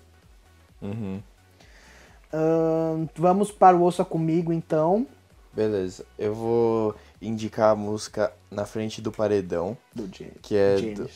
[0.81, 1.21] Uhum.
[2.33, 5.07] Uh, vamos para o Ouça Comigo, então.
[5.53, 9.77] Beleza, eu vou indicar a música Na Frente do Paredão.
[9.93, 10.33] Do James.
[10.41, 11.09] Que é do,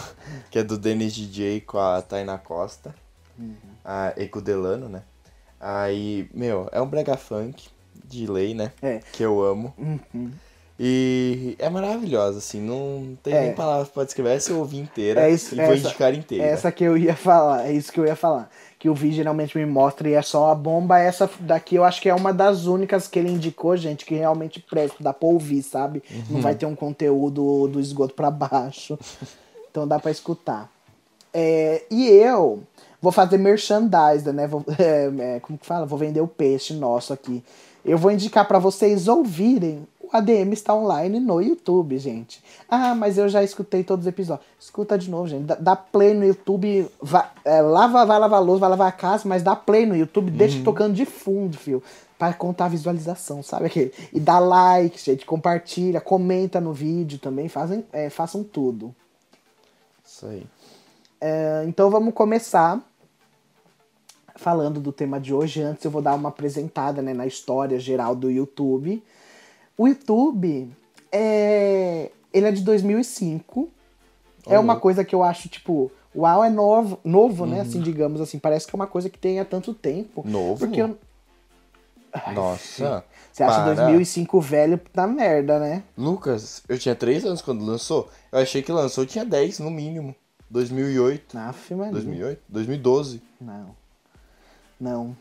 [0.50, 2.94] que é do Dennis DJ com a Taina Costa.
[3.38, 3.54] Uhum.
[3.84, 5.02] A Eco Delano, né?
[5.60, 7.68] Aí, meu, é um brega funk
[8.04, 8.72] de lei, né?
[8.82, 9.00] É.
[9.12, 9.72] Que eu amo.
[9.78, 10.32] Uhum.
[10.78, 13.40] E é maravilhosa, assim, não tem é.
[13.42, 14.34] nem palavras pra descrever.
[14.34, 16.44] Essa eu ouvi inteira é isso, e vou indicar inteira.
[16.44, 18.50] Essa que eu ia falar, é isso que eu ia falar
[18.84, 20.98] que o vídeo geralmente me mostra e é só a bomba.
[20.98, 24.60] Essa daqui eu acho que é uma das únicas que ele indicou, gente, que realmente
[24.60, 26.02] presta, dá pra ouvir, sabe?
[26.10, 26.24] Uhum.
[26.32, 28.98] Não vai ter um conteúdo do esgoto para baixo.
[29.70, 30.70] Então dá para escutar.
[31.32, 32.62] É, e eu
[33.02, 34.46] vou fazer merchandise, né?
[34.46, 35.84] Vou, é, é, como que fala?
[35.84, 37.42] Vou vender o peixe nosso aqui.
[37.84, 39.84] Eu vou indicar para vocês ouvirem
[40.14, 42.40] ADM está online no YouTube, gente.
[42.68, 44.46] Ah, mas eu já escutei todos os episódios.
[44.60, 45.42] Escuta de novo, gente.
[45.42, 46.88] Dá, dá play no YouTube.
[47.02, 49.96] Vai, é, lava, vai lavar a luz, vai lavar a casa, mas dá play no
[49.96, 50.36] YouTube, uhum.
[50.36, 51.82] deixa tocando de fundo, fio.
[52.16, 53.92] Para contar a visualização, sabe aquele?
[54.12, 58.94] E dá like, gente, compartilha, comenta no vídeo também, fazem, é, façam tudo.
[60.06, 60.46] Isso aí.
[61.20, 62.80] É, então vamos começar
[64.36, 65.60] falando do tema de hoje.
[65.60, 69.02] Antes eu vou dar uma apresentada né, na história geral do YouTube.
[69.76, 70.70] O YouTube
[71.10, 72.10] é.
[72.32, 73.70] Ele é de 2005.
[74.46, 77.52] Oh, é uma coisa que eu acho, tipo, uau, é novo, novo, né?
[77.52, 77.56] uhum.
[77.58, 77.62] né?
[77.62, 78.38] Assim, digamos assim.
[78.38, 80.22] Parece que é uma coisa que tem há tanto tempo.
[80.26, 80.58] Novo?
[80.58, 80.98] Porque eu...
[82.34, 83.04] Nossa.
[83.32, 83.74] Você acha para.
[83.74, 85.82] 2005 velho da merda, né?
[85.98, 88.08] Lucas, eu tinha 3 anos quando lançou.
[88.30, 90.14] Eu achei que lançou tinha 10 no mínimo.
[90.48, 91.36] 2008.
[91.36, 91.92] Aff, Maria.
[91.92, 92.42] 2008?
[92.48, 93.22] 2012.
[93.40, 93.76] Não.
[94.80, 95.16] Não.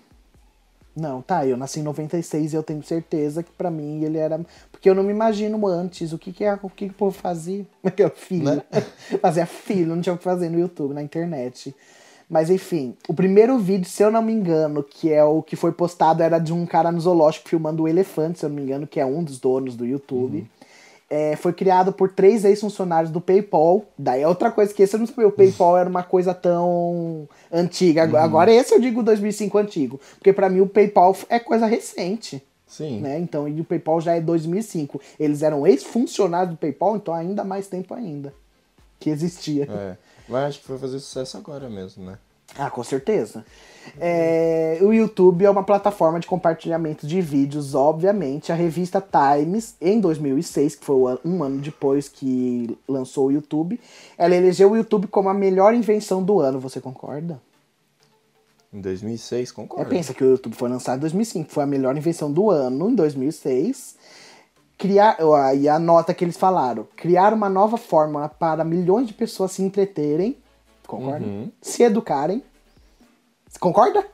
[0.95, 4.39] Não, tá, eu nasci em 96 e eu tenho certeza que para mim ele era.
[4.71, 7.17] Porque eu não me imagino antes o que, que é o que, que o povo
[7.17, 7.65] fazia.
[8.15, 8.43] Filho.
[8.43, 8.61] Né?
[9.21, 11.75] Fazia filho, não tinha o que fazer no YouTube, na internet.
[12.29, 15.71] Mas enfim, o primeiro vídeo, se eu não me engano, que é o que foi
[15.71, 18.87] postado, era de um cara no zoológico filmando o elefante, se eu não me engano,
[18.87, 20.39] que é um dos donos do YouTube.
[20.39, 20.62] Uhum
[21.09, 23.85] é, foi criado por três ex-funcionários do PayPal.
[23.97, 25.27] Daí é outra coisa que esse eu não sabia.
[25.27, 28.05] O PayPal era uma coisa tão antiga.
[28.05, 28.17] Uhum.
[28.17, 29.99] Agora esse eu digo 2005 antigo.
[30.15, 32.41] Porque para mim o PayPal é coisa recente.
[32.65, 33.01] Sim.
[33.01, 33.19] né?
[33.19, 34.99] Então, e o PayPal já é 2005.
[35.19, 38.33] Eles eram ex-funcionários do PayPal, então ainda mais tempo ainda
[39.03, 39.67] que existia.
[39.69, 39.97] É.
[40.29, 42.17] Mas acho que foi fazer sucesso agora mesmo, né?
[42.57, 43.45] Ah, com certeza.
[43.99, 48.51] É, o YouTube é uma plataforma de compartilhamento de vídeos, obviamente.
[48.51, 53.79] A revista Times, em 2006, que foi um ano depois que lançou o YouTube,
[54.17, 56.59] ela elegeu o YouTube como a melhor invenção do ano.
[56.59, 57.41] Você concorda?
[58.71, 59.89] Em 2006, É, concordo.
[59.89, 62.95] pensa que o YouTube foi lançado em 2005, foi a melhor invenção do ano, em
[62.95, 63.95] 2006.
[64.77, 65.17] Criar,
[65.55, 69.61] e a nota que eles falaram, criar uma nova forma para milhões de pessoas se
[69.61, 70.35] entreterem,
[70.87, 71.25] concorda?
[71.25, 71.51] Uhum.
[71.61, 72.43] Se educarem.
[73.47, 74.05] Você concorda?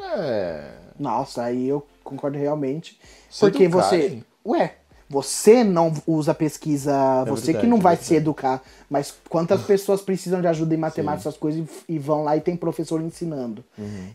[0.00, 0.70] É.
[0.98, 2.98] Nossa, aí eu concordo realmente.
[3.30, 3.96] Se porque você.
[3.96, 4.24] educarem?
[4.46, 4.74] Ué,
[5.08, 7.24] você não usa pesquisa.
[7.24, 8.62] você que verdade, não é vai se educar.
[8.90, 12.56] Mas quantas pessoas precisam de ajuda em matemática, essas coisas, e, vão lá e tem
[12.56, 13.64] professor ensinando.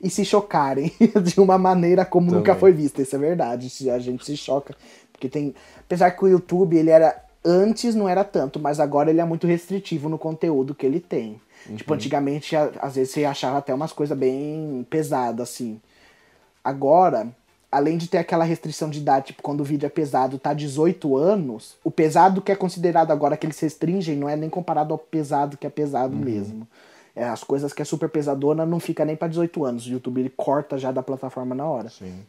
[0.01, 0.91] E se chocarem
[1.23, 2.59] de uma maneira como nunca Também.
[2.59, 3.01] foi vista.
[3.01, 3.89] Isso é verdade.
[3.89, 4.75] A gente se choca.
[5.11, 5.55] Porque tem.
[5.79, 7.23] Apesar que o YouTube, ele era.
[7.45, 11.41] Antes não era tanto, mas agora ele é muito restritivo no conteúdo que ele tem.
[11.75, 15.79] Tipo, antigamente, às vezes você achava até umas coisas bem pesadas, assim.
[16.63, 17.27] Agora,
[17.71, 21.17] além de ter aquela restrição de idade, tipo, quando o vídeo é pesado, tá 18
[21.17, 24.97] anos, o pesado que é considerado agora que eles restringem não é nem comparado ao
[24.97, 26.67] pesado que é pesado mesmo.
[27.15, 29.85] É, as coisas que é super pesadona não fica nem pra 18 anos.
[29.85, 31.89] O YouTube ele corta já da plataforma na hora.
[31.89, 32.25] Sim.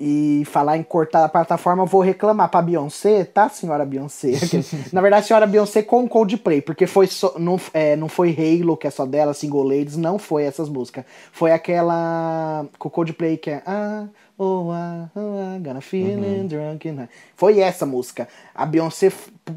[0.00, 4.32] E falar em cortar a plataforma, vou reclamar pra Beyoncé, tá, senhora Beyoncé?
[4.92, 7.06] Na verdade, senhora Beyoncé com Coldplay, porque foi
[7.38, 11.04] não, é, não foi Halo, que é só dela, Single Ladies, não foi essas músicas.
[11.32, 14.06] Foi aquela com o Coldplay que é Ah,
[14.42, 16.88] oh, ah, oh, ah, gonna feeling drunk.
[16.88, 18.26] and high." Foi essa música.
[18.54, 19.12] A Beyoncé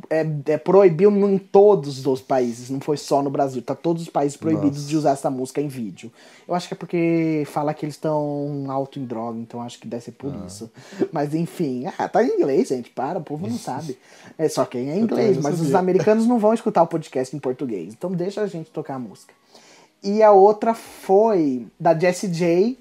[0.09, 3.61] é, é, proibiu em todos os países, não foi só no Brasil.
[3.61, 4.89] Tá todos os países proibidos Nossa.
[4.89, 6.11] de usar essa música em vídeo.
[6.47, 9.87] Eu acho que é porque fala que eles estão alto em droga, então acho que
[9.87, 10.71] deve ser por isso.
[11.11, 13.97] Mas enfim, ah, tá em inglês, gente, para, o povo não sabe.
[14.37, 15.79] É só quem é inglês, mas os sabia.
[15.79, 17.93] americanos não vão escutar o podcast em português.
[17.93, 19.33] Então deixa a gente tocar a música.
[20.03, 22.77] E a outra foi da Jessie J,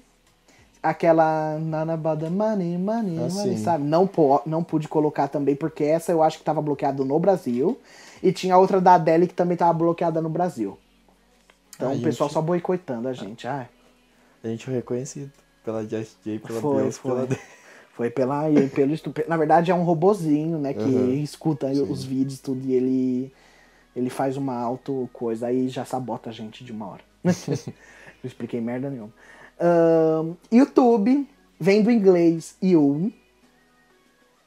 [0.83, 3.63] aquela Nana about the money, money, Ah, money, sim.
[3.63, 3.83] sabe?
[3.85, 7.79] Não, po- não pude colocar também, porque essa eu acho que tava bloqueada no Brasil.
[8.21, 10.77] E tinha outra da Adele que também tava bloqueada no Brasil.
[11.75, 13.47] Então A o pessoal gente- só boicotando a gente.
[13.47, 13.67] Ah,
[14.43, 15.31] A gente foi reconhecido
[15.63, 17.11] pela Just J, pela Foi, Beyoncé, foi.
[17.27, 17.27] pela...
[17.93, 19.23] Foi pela, e pelo estupe...
[19.27, 20.73] Na verdade é um robozinho, né?
[20.73, 21.13] Que Uhum.
[21.13, 23.33] escuta os vídeos tudo e ele,
[23.95, 27.03] ele faz uma auto coisa aí já sabota a gente de uma hora.
[27.23, 29.13] Não expliquei merda nenhuma.
[30.51, 31.27] YouTube
[31.59, 33.11] vem do inglês you.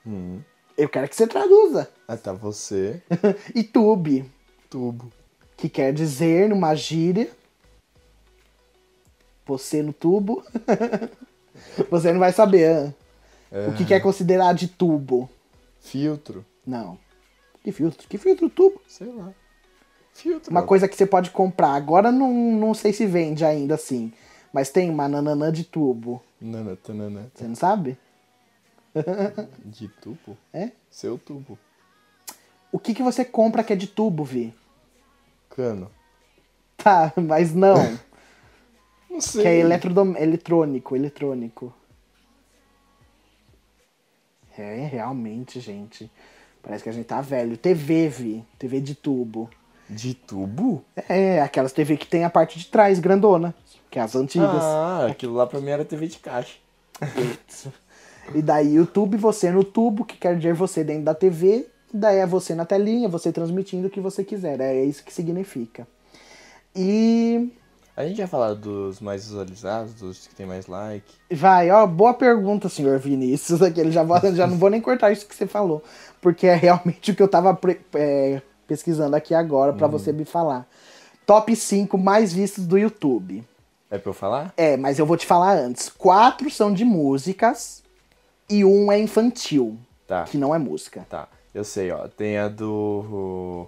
[0.07, 0.41] Hum.
[0.77, 1.91] Eu quero que você traduza.
[2.07, 3.03] Ah, tá, você,
[3.55, 4.31] e tube,
[4.69, 5.11] tubo.
[5.57, 7.31] que quer dizer numa gíria.
[9.47, 10.45] Você no tubo.
[11.91, 12.69] você não vai saber.
[12.69, 12.95] hã?
[13.69, 15.31] O que, que é considerado de tubo?
[15.81, 16.99] Filtro, Não.
[17.63, 18.07] Que filtro?
[18.09, 18.81] Que filtro tubo?
[18.87, 19.33] sei lá.
[20.13, 20.51] Filtro.
[20.51, 21.75] Uma coisa que você pode comprar.
[21.75, 24.13] Agora não, não sei se vende ainda assim.
[24.53, 26.23] Mas tem uma nananã de tubo.
[26.41, 27.31] Nana, tanana.
[27.35, 27.99] Você não sabe?
[29.65, 30.37] De tubo?
[30.53, 30.71] É?
[30.91, 31.59] Seu tubo.
[32.73, 34.55] O que, que você compra que é de tubo, Vi?
[35.51, 35.91] Cano.
[36.77, 37.77] Tá, mas não.
[39.09, 39.43] Não sei.
[39.43, 40.15] que é eletrodom...
[40.15, 41.73] eletrônico, eletrônico.
[44.59, 46.11] É, realmente, gente.
[46.63, 47.57] Parece que a gente tá velho.
[47.57, 48.45] TV, Vi.
[48.59, 49.49] TV de tubo.
[49.89, 50.85] De tubo?
[51.09, 53.55] É, aquelas TV que tem a parte de trás, grandona.
[53.97, 54.51] Que é as antigas.
[54.63, 56.59] Ah, aquilo lá pra mim era TV de caixa.
[58.35, 61.67] E daí YouTube, você no tubo, que quer dizer você dentro da TV.
[61.95, 64.61] Daí é você na telinha, você transmitindo o que você quiser.
[64.61, 65.89] É isso que significa.
[66.77, 67.51] E
[67.97, 71.15] A gente já falou dos mais visualizados, dos que tem mais like.
[71.33, 73.63] vai, ó, boa pergunta, senhor Vinícius.
[73.65, 75.83] Aquele já, vou- já não vou nem cortar isso que você falou.
[76.21, 80.27] Porque é realmente o que eu tava pre- é, pesquisando aqui agora pra você me
[80.27, 80.69] falar.
[81.25, 83.43] Top 5 mais vistos do YouTube.
[83.91, 84.53] É pra eu falar?
[84.57, 85.89] É, mas eu vou te falar antes.
[85.89, 87.83] Quatro são de músicas
[88.49, 91.07] e um é infantil, Tá, que não é música.
[91.09, 91.29] tá.
[91.55, 92.07] Eu sei, ó.
[92.07, 93.67] Tem a do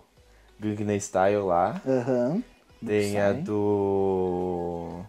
[0.61, 1.81] Gangnam Style lá.
[1.87, 2.43] Aham.
[2.85, 5.01] Tem a do.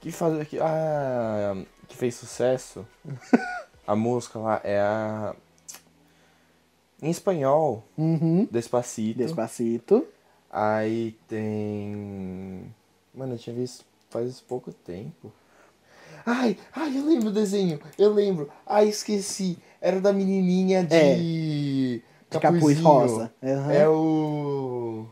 [0.00, 0.46] Que faz.
[0.48, 1.56] Que, ah,
[1.88, 2.86] que fez sucesso.
[3.86, 5.34] a música lá é a.
[7.02, 8.46] Em espanhol, Uhum.
[8.50, 9.18] Despacito.
[9.18, 10.06] Despacito.
[10.50, 12.72] Aí tem.
[13.14, 15.32] Mano, eu tinha visto faz pouco tempo.
[16.26, 18.50] Ai, ai, eu lembro o desenho, eu lembro.
[18.66, 19.58] Ai, esqueci.
[19.80, 22.02] Era da menininha de.
[22.02, 22.34] É.
[22.34, 23.32] De capuz rosa.
[23.42, 23.72] Aham.
[23.72, 25.06] É o.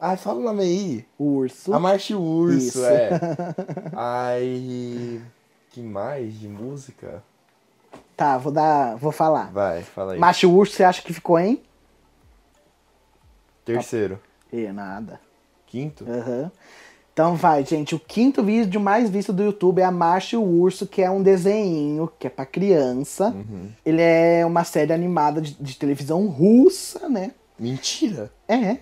[0.00, 1.06] Ai, fala o nome aí.
[1.18, 1.72] O urso.
[1.72, 2.84] A Marcha Urso, Isso.
[2.84, 3.10] é.
[5.68, 7.22] O que mais de música?
[8.16, 8.96] Tá, vou dar.
[8.96, 9.52] Vou falar.
[9.52, 10.18] Vai, fala aí.
[10.18, 11.62] Macho Urso, você acha que ficou em?
[13.64, 14.18] Terceiro.
[14.52, 15.20] E nada.
[15.68, 16.04] Quinto?
[16.08, 16.50] Aham.
[17.12, 17.94] Então vai, gente.
[17.96, 21.10] O quinto vídeo mais visto do YouTube é a Marcha e o Urso, que é
[21.10, 23.28] um desenho que é pra criança.
[23.30, 23.70] Uhum.
[23.84, 27.32] Ele é uma série animada de, de televisão russa, né?
[27.58, 28.30] Mentira!
[28.46, 28.76] É.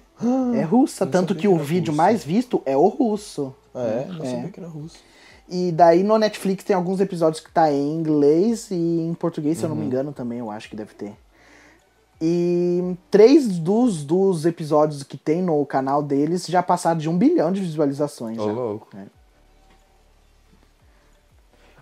[0.55, 1.07] É russa.
[1.07, 1.97] Tanto que que o vídeo russo.
[1.97, 3.55] mais visto é o russo.
[3.75, 4.07] Ah, é?
[4.07, 4.31] Não É.
[4.31, 4.99] sabia que era russo.
[5.49, 9.65] E daí no Netflix tem alguns episódios que tá em inglês e em português, se
[9.65, 9.89] eu não me Uhum.
[9.89, 11.13] engano, também eu acho que deve ter.
[12.21, 17.53] E três dos, dos episódios que tem no canal deles já passaram de um bilhão
[17.53, 18.39] de visualizações.
[18.39, 18.53] Ô, já.
[18.53, 18.89] louco.
[18.97, 19.05] É.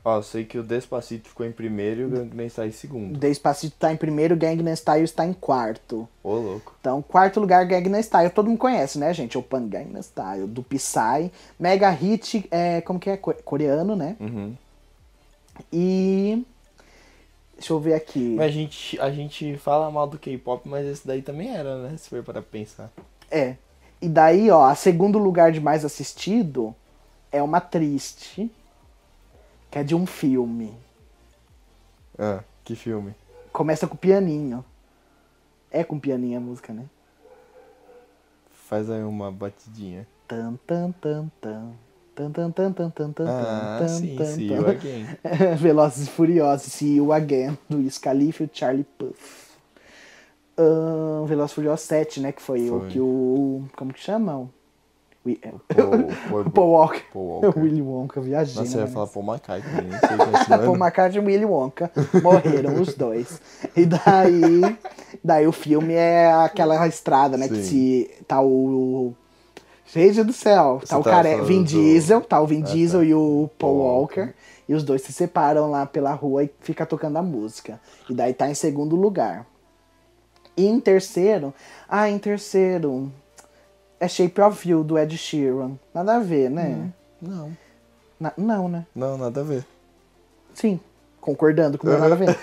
[0.07, 3.19] Ó, eu sei que o Despacito ficou em primeiro e o Gangnam Style em segundo.
[3.19, 6.07] Despacito tá em primeiro, Gangnam Style está em quarto.
[6.23, 6.75] Ô, louco.
[6.79, 8.29] Então, quarto lugar, Gangnam Style.
[8.29, 9.39] Todo mundo conhece, né, gente?
[9.39, 11.33] Open Gangnam Style, do Psy.
[11.59, 13.17] Mega Hit, é, como que é?
[13.17, 14.15] Co- Coreano, né?
[14.21, 14.55] Uhum.
[15.73, 16.45] E...
[17.65, 18.35] Deixa eu ver aqui.
[18.37, 21.97] Mas a gente, a gente fala mal do K-pop, mas esse daí também era, né?
[21.97, 22.93] Se for para pensar.
[23.31, 23.57] É.
[24.03, 26.77] E daí, ó, a segundo lugar de mais assistido
[27.33, 28.53] é uma triste,
[29.71, 30.75] que é de um filme.
[32.19, 33.15] Ah, que filme?
[33.51, 34.63] Começa com pianinho.
[35.71, 36.85] É com pianinho a música, né?
[38.53, 40.07] Faz aí uma batidinha.
[40.29, 41.73] Tan, tan, tan, tan.
[42.15, 44.57] Tan, tan, tan, tan, tan, tan, Ah, tan, sim, tan, sim, tan.
[44.57, 45.07] you again.
[45.59, 49.17] Velozes e Furiosos, See You Again, do Wiz Khalifa e o Charlie Puth.
[50.57, 52.31] Ahn, Velozes e Furiosos 7, né?
[52.33, 52.89] Que foi, o Foi.
[52.89, 53.65] que o...
[53.77, 54.37] Como que chama?
[54.39, 54.49] O,
[55.27, 57.03] Wi- é, Paul, o Paul Walker.
[57.13, 57.59] Paul O Walker.
[57.61, 58.63] Willy Wonka, viajei.
[58.63, 60.59] Nossa, eu né, ia falar Paul McCartney, sei quem é.
[60.59, 61.91] Paul McCartney e Willy Wonka
[62.23, 63.41] morreram os dois.
[63.77, 64.77] E daí,
[65.25, 67.49] daí o filme é aquela estrada, né?
[67.49, 67.63] Que Sim.
[67.63, 69.13] se tá o
[69.95, 71.31] Gente do céu, tá Você o tá care...
[71.31, 73.07] falando Vin do- Diesel, tá o Vin Ah, Diesel tá.
[73.07, 74.21] e o Paul Walker.
[74.23, 74.35] Walker.
[74.69, 77.81] E os dois se separam lá pela rua e fica tocando a música.
[78.11, 79.47] E daí tá em segundo lugar.
[80.57, 81.55] E em terceiro,
[81.89, 83.13] ah, em terceiro
[84.01, 85.73] é Shape of You do Ed Sheeran.
[85.93, 86.91] Nada a ver, né?
[87.23, 87.57] Não,
[88.19, 88.87] Na- não, né?
[88.95, 89.65] não, nada a ver.
[90.55, 90.81] Sim,
[91.21, 92.37] concordando com o meu nada a ver.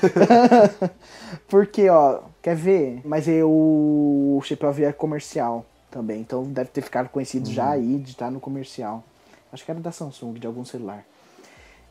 [1.47, 3.01] Porque, ó, quer ver?
[3.03, 7.71] Mas eu, o Shape of You é comercial também, então deve ter ficado conhecido já
[7.71, 9.03] aí de estar no comercial.
[9.51, 11.05] Acho que era da Samsung, de algum celular.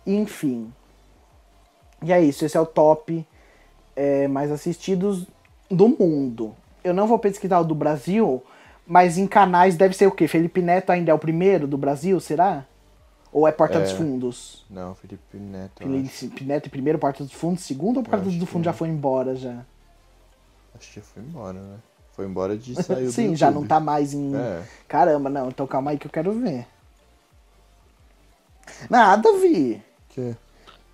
[0.07, 0.73] Enfim.
[2.03, 3.25] E é isso, esse é o top
[3.95, 5.27] é, mais assistidos
[5.71, 6.57] do mundo.
[6.83, 8.43] Eu não vou pesquisar o do Brasil,
[8.87, 10.27] mas em canais deve ser o quê?
[10.27, 12.65] Felipe Neto ainda é o primeiro do Brasil, será?
[13.31, 13.83] Ou é Porta É.
[13.83, 14.65] dos Fundos?
[14.69, 15.83] Não, Felipe Neto.
[15.83, 18.75] Felipe Neto em primeiro, Porta dos Fundos, segundo ou Porta dos que Fundos já é.
[18.75, 19.65] foi embora já?
[20.75, 21.77] Acho que já foi embora, né?
[22.20, 24.37] Foi embora de sair do Sim, já não tá mais em.
[24.37, 24.61] É.
[24.87, 26.66] Caramba, não, então calma aí que eu quero ver.
[28.90, 29.83] Nada, Vi.
[30.11, 30.37] Que?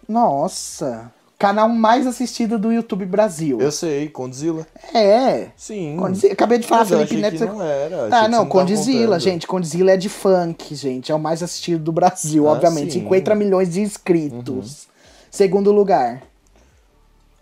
[0.08, 1.10] Nossa.
[1.36, 3.60] Canal mais assistido do YouTube Brasil.
[3.60, 4.64] Eu sei, Condzilla.
[4.94, 5.48] É.
[5.56, 5.96] Sim.
[5.98, 7.36] Condzilla- Acabei de falar Mas Felipe Neto.
[7.38, 8.08] que não era.
[8.08, 9.48] Tá, que não, tava Condzilla, gente.
[9.48, 11.10] Condzilla é de funk, gente.
[11.10, 12.92] É o mais assistido do Brasil, Ah, obviamente.
[12.92, 13.00] sim.
[13.00, 14.86] 50 milhões de inscritos.
[15.28, 16.22] Segundo lugar.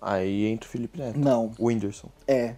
[0.01, 1.19] Aí entra o Felipe Neto.
[1.19, 1.53] Não.
[1.59, 2.09] O Whindersson.
[2.27, 2.55] É.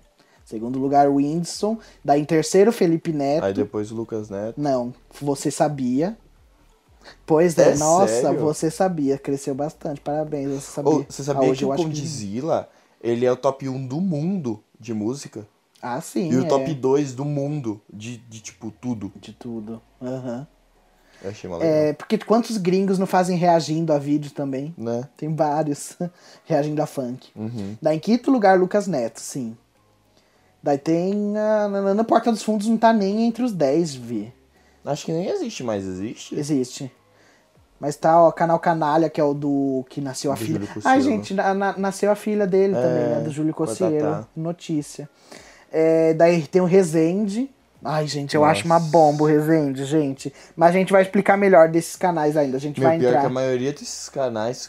[0.46, 1.76] Segundo lugar, Whindersson.
[2.04, 3.44] Daí em terceiro, Felipe Neto.
[3.44, 4.54] Aí depois o Lucas Neto.
[4.60, 6.16] Não, você sabia.
[7.26, 8.38] Pois é, É nossa, sério?
[8.40, 9.18] você sabia.
[9.18, 11.06] Cresceu bastante, parabéns, você sabia.
[11.08, 12.68] Você sabia Ah, hoje que o acho Condzilla,
[13.02, 15.44] ele é o top 1 do mundo de música?
[15.82, 16.48] Ah, sim, e o é.
[16.48, 19.12] top 2 do mundo de, de tipo, tudo.
[19.16, 19.82] De tudo.
[20.00, 20.46] Aham.
[21.24, 21.66] Eu achei legal.
[21.66, 24.72] É, porque quantos gringos não fazem reagindo a vídeo também?
[24.78, 25.08] Né?
[25.16, 25.96] Tem vários
[26.46, 27.30] reagindo a funk.
[27.34, 27.76] Uhum.
[27.82, 29.56] Daí em quinto lugar, Lucas Neto, sim.
[30.66, 31.32] Daí tem.
[31.38, 34.32] A, na, na Porta dos Fundos não tá nem entre os 10, Vi.
[34.84, 36.34] Acho que nem existe mais, existe?
[36.36, 36.90] Existe.
[37.78, 40.60] Mas tá, ó, canal Canalha, que é o do que nasceu a Do filha.
[40.84, 43.20] Ai, gente, na- na- nasceu a filha dele É, também, né?
[43.20, 43.54] Do Júlio.
[43.54, 44.26] Tatá.
[44.36, 45.08] Notícia.
[45.70, 47.48] É, daí tem o Resende.
[47.84, 48.52] Ai, gente, eu Nossa.
[48.52, 50.32] acho uma bomba o Resende, gente.
[50.56, 52.56] Mas a gente vai explicar melhor desses canais ainda.
[52.56, 53.20] A gente Meu, vai pior entrar.
[53.20, 54.68] que a maioria desses canais...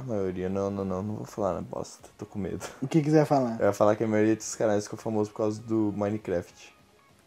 [0.00, 2.64] A maioria, não, não, não, não vou falar na bosta, tô com medo.
[2.80, 3.60] O que quiser falar?
[3.60, 6.74] Eu ia falar que a maioria desses canais ficou famoso por causa do Minecraft.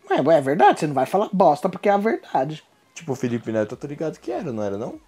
[0.10, 2.64] Ué, é verdade, você não vai falar bosta porque é a verdade.
[2.96, 5.00] Tipo, o Felipe Neto, eu tô ligado que era, não era não?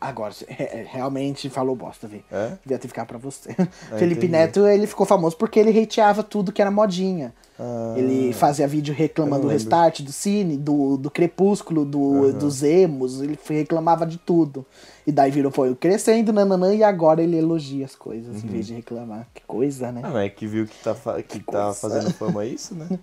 [0.00, 2.24] Agora, você re- realmente falou bosta, Vi.
[2.30, 2.52] É?
[2.64, 3.54] Devia ter ficado pra você.
[3.90, 4.32] Ah, Felipe entendi.
[4.32, 7.32] Neto, ele ficou famoso porque ele hateava tudo que era modinha.
[7.58, 13.22] Ah, Ele fazia vídeo reclamando do restart, do cine, do, do crepúsculo, do, dos emos,
[13.22, 14.66] ele reclamava de tudo.
[15.06, 18.74] E daí virou, foi crescendo, nananã, e agora ele elogia as coisas em vez de
[18.74, 19.26] reclamar.
[19.32, 20.02] Que coisa, né?
[20.04, 21.74] Ah, mas é que viu que tá, fa- que tá coisa.
[21.74, 22.86] fazendo fama é isso, né?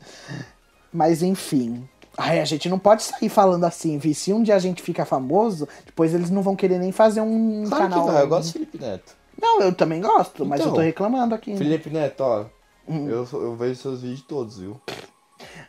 [0.93, 1.89] Mas enfim.
[2.17, 4.13] Ai, a gente não pode sair falando assim, Vi.
[4.13, 7.63] Se um dia a gente fica famoso, depois eles não vão querer nem fazer um
[7.67, 8.05] Claro canal.
[8.05, 9.15] que vai, eu gosto do Felipe Neto.
[9.41, 10.75] Não, eu também gosto, mas eu Então.
[10.75, 11.51] tô reclamando aqui.
[11.51, 11.57] né?
[11.57, 12.45] Felipe Neto, ó,
[12.87, 13.07] Hum.
[13.09, 14.79] eu, eu vejo seus vídeos todos, viu?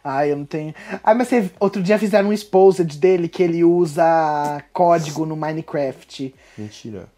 [0.04, 0.74] Ai, eu não tenho.
[1.02, 6.34] Ai, mas você, outro dia fizeram um exposed dele que ele usa código no Minecraft.
[6.58, 7.08] Mentira.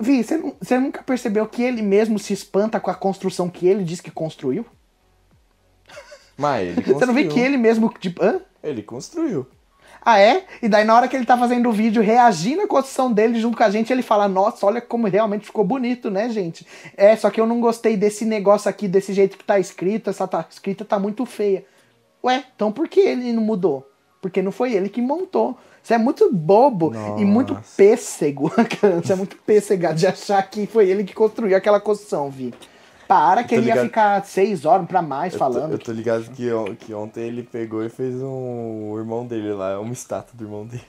[0.00, 3.84] Vi, você, você nunca percebeu que ele mesmo se espanta com a construção que ele
[3.84, 4.66] diz que construiu?
[6.36, 7.92] Mas ele Você não vê que ele mesmo.
[8.00, 8.40] Tipo, hã?
[8.62, 9.46] Ele construiu.
[10.04, 10.44] Ah, é?
[10.60, 13.56] E daí, na hora que ele tá fazendo o vídeo reagindo à construção dele junto
[13.56, 16.66] com a gente, ele fala: Nossa, olha como realmente ficou bonito, né, gente?
[16.96, 20.10] É, só que eu não gostei desse negócio aqui, desse jeito que tá escrito.
[20.10, 21.64] Essa tá, escrita tá muito feia.
[22.24, 23.88] Ué, então por que ele não mudou?
[24.20, 25.56] Porque não foi ele que montou.
[25.82, 27.76] Você é muito bobo e muito Nossa.
[27.76, 28.52] pêssego.
[29.02, 32.54] Você é muito pêssega de achar que foi ele que construiu aquela construção, Vi.
[33.12, 33.86] Para que tô ele ia ligado.
[33.86, 35.72] ficar seis horas pra mais Eu tô, falando.
[35.72, 36.48] eu tô ligado que,
[36.80, 40.66] que ontem ele pegou e fez um o irmão dele lá, uma estátua do irmão
[40.66, 40.84] dele.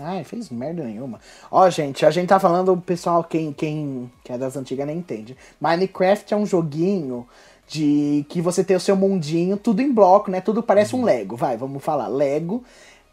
[0.00, 1.20] Ai, fez merda nenhuma.
[1.50, 4.98] Ó, gente, a gente tá falando, o pessoal, quem, quem, quem é das antigas nem
[4.98, 5.36] entende.
[5.60, 7.26] Minecraft é um joguinho
[7.68, 10.40] de que você tem o seu mundinho, tudo em bloco, né?
[10.40, 12.64] Tudo parece um Lego, vai, vamos falar, Lego.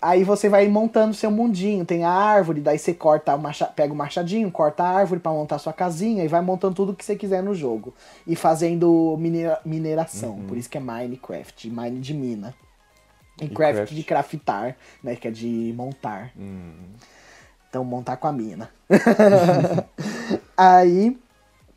[0.02, 3.68] Aí você vai montando seu mundinho, tem a árvore, daí você corta macha...
[3.68, 7.06] pega o machadinho, corta a árvore pra montar sua casinha e vai montando tudo que
[7.06, 7.94] você quiser no jogo.
[8.26, 12.56] E fazendo minera- mineração, por isso que é Minecraft, mine de mina.
[13.40, 13.94] E craft craft.
[13.94, 15.16] de craftar, né?
[15.16, 16.32] Que é de montar.
[17.70, 18.70] Então, montar com a mina.
[20.58, 21.18] Aí,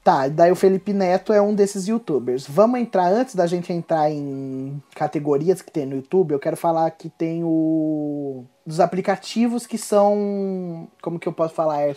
[0.04, 2.46] tá, daí o Felipe Neto é um desses youtubers.
[2.46, 6.90] Vamos entrar, antes da gente entrar em categorias que tem no YouTube, eu quero falar
[6.90, 8.44] que tem o.
[8.66, 10.86] dos aplicativos que são.
[11.00, 11.80] Como que eu posso falar?
[11.80, 11.96] É,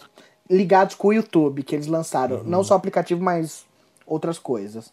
[0.50, 2.44] ligados com o YouTube, que eles lançaram.
[2.44, 3.66] Não só aplicativo, mas
[4.06, 4.92] outras coisas.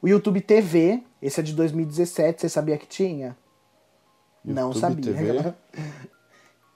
[0.00, 3.36] O YouTube TV, esse é de 2017, você sabia que tinha?
[4.42, 5.56] Não YouTube sabia.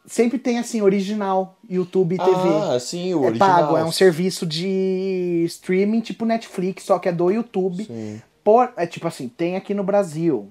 [0.09, 2.31] Sempre tem assim, original, YouTube TV.
[2.31, 3.49] Ah, sim, o é original.
[3.49, 7.85] pago, é um serviço de streaming tipo Netflix, só que é do YouTube.
[7.85, 8.23] Sim.
[8.42, 10.49] Por, é tipo assim, tem aqui no Brasil.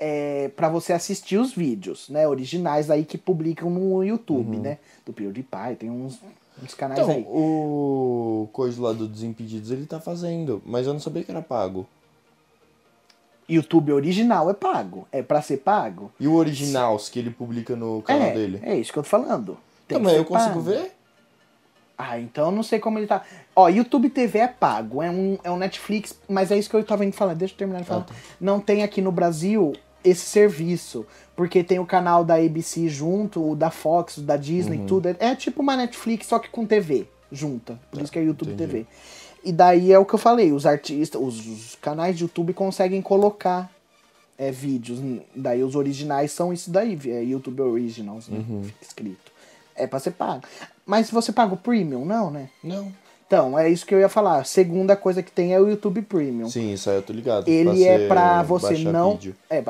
[0.00, 4.78] É, para você assistir os vídeos, né, originais aí que publicam no YouTube, né?
[5.06, 6.18] Do PewDiePie, tem uns,
[6.62, 7.04] uns canais Uhum.
[7.04, 7.26] Então, aí.
[7.28, 11.86] o coisa lá do Desimpedidos ele tá fazendo, mas eu não sabia que era pago.
[13.48, 16.10] YouTube original é pago, é para ser pago.
[16.18, 18.60] E o Originals que ele publica no canal é, dele?
[18.62, 19.58] é isso que eu tô falando.
[19.86, 20.60] Tem Também eu consigo pago.
[20.62, 20.92] ver?
[21.96, 23.22] Ah, então eu não sei como ele tá.
[23.54, 26.82] Ó, YouTube TV é pago, é um, é um Netflix, mas é isso que eu
[26.84, 27.34] tava indo falar.
[27.34, 28.00] Deixa eu terminar de falar.
[28.00, 28.14] Ah, tá.
[28.40, 33.54] Não tem aqui no Brasil esse serviço, porque tem o canal da ABC junto, o
[33.54, 34.86] da Fox, o da Disney, Uhum.
[34.86, 35.08] tudo.
[35.08, 37.78] É, é tipo uma Netflix, só que com TV junta.
[37.90, 38.70] Por isso que é YouTube entendi.
[38.72, 38.86] TV.
[39.44, 43.02] E daí é o que eu falei, os artistas, os, os canais de YouTube conseguem
[43.02, 43.70] colocar
[44.38, 44.98] é, vídeos.
[45.34, 48.38] Daí os originais são isso daí, é YouTube Originals, né?
[48.38, 48.62] Uhum.
[48.80, 49.32] Escrito.
[49.76, 50.42] É pra ser pago.
[50.86, 52.48] Mas você paga o premium, não, né?
[52.62, 52.92] Não.
[53.26, 54.38] Então, é isso que eu ia falar.
[54.38, 56.48] A segunda coisa que tem é o YouTube Premium.
[56.48, 57.48] Sim, isso aí eu tô ligado.
[57.48, 59.12] Ele é pra você não.
[59.12, 59.34] vídeo.
[59.50, 59.62] É,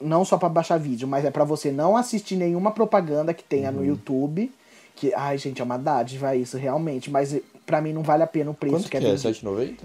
[0.00, 3.70] não só pra baixar vídeo, mas é pra você não assistir nenhuma propaganda que tenha
[3.70, 3.76] Uhum.
[3.76, 4.52] no YouTube.
[4.94, 7.10] Que, ai, gente, é uma dádiva isso, realmente.
[7.10, 7.34] Mas
[7.66, 9.02] pra mim não vale a pena o preço Quanto que é é?
[9.02, 9.28] vendido.
[9.28, 9.76] 7,90?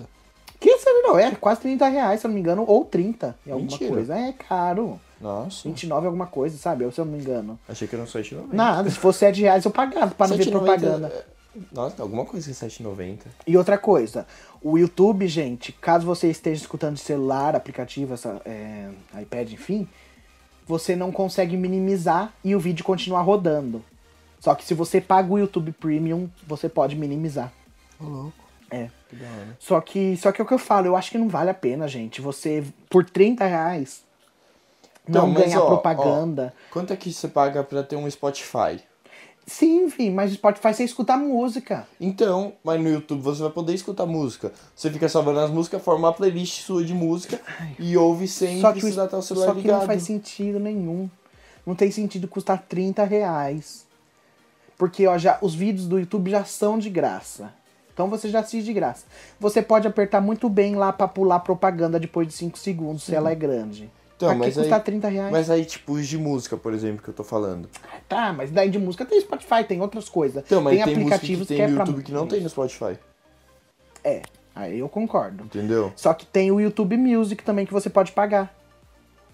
[0.60, 3.52] Que sabe não, é quase 30 reais, se eu não me engano, ou 30 em
[3.52, 3.90] alguma Mentira.
[3.92, 4.16] coisa.
[4.16, 5.00] É caro.
[5.20, 5.68] Nossa.
[5.68, 6.90] 29 alguma coisa, sabe?
[6.92, 7.60] Se eu não me engano.
[7.68, 8.54] Achei que era um 7,90.
[8.54, 11.08] Nada, se fosse 7 reais eu pagava pra não ver 7,90 propaganda.
[11.08, 11.26] é-
[11.72, 13.26] Nossa, alguma coisa que é 7,90.
[13.48, 14.26] E outra coisa,
[14.62, 18.88] o YouTube, gente, caso você esteja escutando de celular, aplicativo, essa, é,
[19.20, 19.88] iPad, enfim,
[20.68, 23.84] você não consegue minimizar e o vídeo continuar rodando.
[24.40, 27.52] Só que se você paga o YouTube Premium, você pode minimizar.
[28.02, 28.34] Ô, louco.
[28.70, 28.90] É.
[29.10, 29.58] Que da hora.
[29.60, 31.54] Só que, só que é o que eu falo, eu acho que não vale a
[31.54, 32.22] pena, gente.
[32.22, 34.04] Você, por 30 reais,
[35.08, 36.54] não mas, ganhar ó, propaganda.
[36.72, 38.80] Quanto é que você paga pra ter um Spotify?
[39.46, 41.86] Sim, enfim, mas o Spotify você escuta música.
[42.00, 44.54] Então, mas no YouTube você vai poder escutar música.
[44.76, 47.42] Você fica salvando as músicas, forma uma playlist sua de música
[47.80, 49.80] e ouve sem Só que, precisar o- estar o celular só que ligado.
[49.80, 51.10] não faz sentido nenhum.
[51.66, 53.86] Não tem sentido custar 30 reais.
[54.78, 57.52] Porque ó, já, os vídeos do YouTube já são de graça.
[58.02, 59.06] Então você já assiste de graça.
[59.40, 63.30] Você pode apertar muito bem lá pra pular propaganda depois de 5 segundos, se ela
[63.32, 63.92] é grande.
[64.18, 65.32] Então, pra que mas custar aí- 30 reais?
[65.32, 67.70] Mas aí, tipo, os de música, por exemplo, que eu tô falando.
[68.10, 70.44] Tá, mas daí de música tem Spotify, tem outras coisas.
[70.44, 72.26] Então, mas tem, tem, música que aplicativos tem que, é no pra YouTube que não
[72.26, 72.98] tem no Spotify.
[74.04, 74.24] É,
[74.56, 75.44] aí eu concordo.
[75.44, 75.94] Entendeu?
[75.96, 78.52] Só que tem o YouTube Music também que você pode pagar.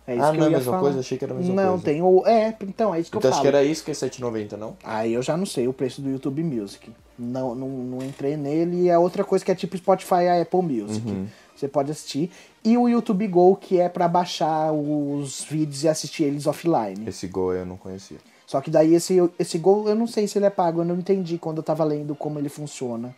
[0.05, 0.79] É isso Ah, que não é a mesma falar.
[0.81, 0.99] coisa?
[0.99, 1.83] Achei que era a mesma não, coisa.
[1.85, 2.23] tem o.
[2.25, 3.49] É, então é isso que Então eu acho falo.
[3.51, 4.75] que era isso que é 7,90, não?
[4.83, 6.91] Aí eu já não sei o preço do YouTube Music.
[7.17, 8.83] Não, não, não entrei nele.
[8.83, 11.07] E é outra coisa que é tipo Spotify e a Apple Music.
[11.07, 11.27] Uhum.
[11.55, 12.31] Você pode assistir.
[12.63, 17.07] E o YouTube Go, que é pra baixar os vídeos e assistir eles offline.
[17.07, 18.17] Esse Go eu não conhecia.
[18.45, 20.95] Só que daí esse, esse Go, eu não sei se ele é pago, eu não
[20.95, 23.15] entendi quando eu tava lendo como ele funciona.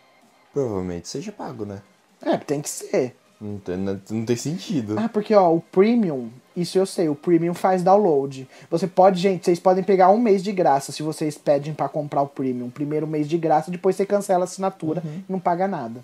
[0.54, 1.82] Provavelmente seja pago, né?
[2.22, 3.16] É, tem que ser.
[3.40, 4.96] Não tem, não tem sentido.
[4.98, 6.30] Ah, porque ó, o Premium,
[6.62, 8.48] isso eu sei, o Premium faz download.
[8.70, 12.22] Você pode, gente, vocês podem pegar um mês de graça se vocês pedem pra comprar
[12.22, 12.70] o Premium.
[12.70, 16.04] Primeiro mês de graça, depois você cancela a assinatura e não paga nada.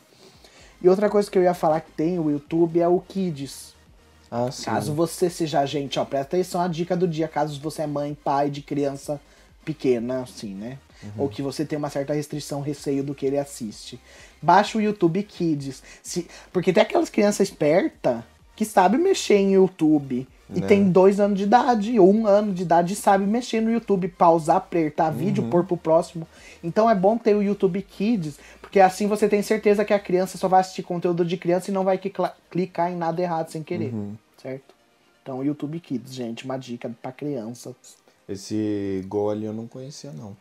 [0.81, 3.73] E outra coisa que eu ia falar que tem o YouTube é o Kids.
[4.29, 4.65] Ah, sim.
[4.65, 8.17] Caso você seja gente, ó, presta atenção a dica do dia, caso você é mãe,
[8.23, 9.19] pai de criança
[9.63, 10.77] pequena, assim, né?
[11.17, 13.99] Ou que você tem uma certa restrição, receio do que ele assiste.
[14.41, 15.83] Baixa o YouTube Kids.
[16.01, 18.23] Se, porque tem aquelas crianças espertas
[18.55, 20.27] que sabem mexer em YouTube.
[20.53, 20.67] E Né.
[20.67, 24.07] tem dois anos de idade, ou um ano de idade, e sabe mexer no YouTube,
[24.09, 26.27] pausar, apertar vídeo, pôr pro próximo.
[26.63, 30.37] Então é bom ter o YouTube Kids, porque assim você tem certeza que a criança
[30.37, 31.99] só vai assistir conteúdo de criança e não vai
[32.51, 33.91] clicar em nada errado sem querer.
[34.39, 34.75] Certo?
[35.23, 37.73] Então, YouTube Kids, gente, uma dica pra crianças.
[38.29, 40.37] Esse Go ali eu não conhecia, não.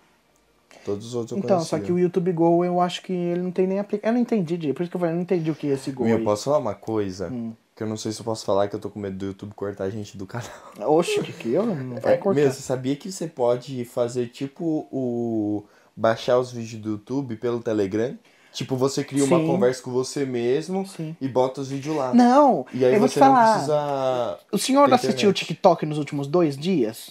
[0.85, 1.79] Todos os outros eu Então, conhecia.
[1.79, 4.09] só que o YouTube Go eu acho que ele não tem nem aplicativo.
[4.11, 5.91] Eu não entendi, por isso que eu falei, eu não entendi o que é esse
[5.93, 6.25] Go Meu, aí.
[6.25, 7.29] posso falar uma coisa?
[7.31, 7.53] Hum.
[7.75, 9.53] Que eu não sei se eu posso falar que eu tô com medo do YouTube
[9.55, 10.49] cortar a gente do canal.
[10.97, 11.67] Oxe, que que eu?
[11.67, 12.41] Não vai É, cortar.
[12.41, 15.65] meu, você sabia que você pode fazer tipo o.
[15.97, 18.17] baixar os vídeos do YouTube pelo Telegram?
[18.53, 19.47] Tipo, você cria uma Sim.
[19.49, 21.17] conversa com você mesmo Sim.
[21.21, 22.15] e bota os vídeos lá.
[22.15, 23.53] Não, E aí eu vou te você não falar.
[23.55, 24.39] precisa.
[24.53, 25.33] O senhor assistiu o.
[25.33, 27.11] TikTok nos últimos dois dias?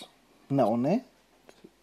[0.50, 1.02] Não, né?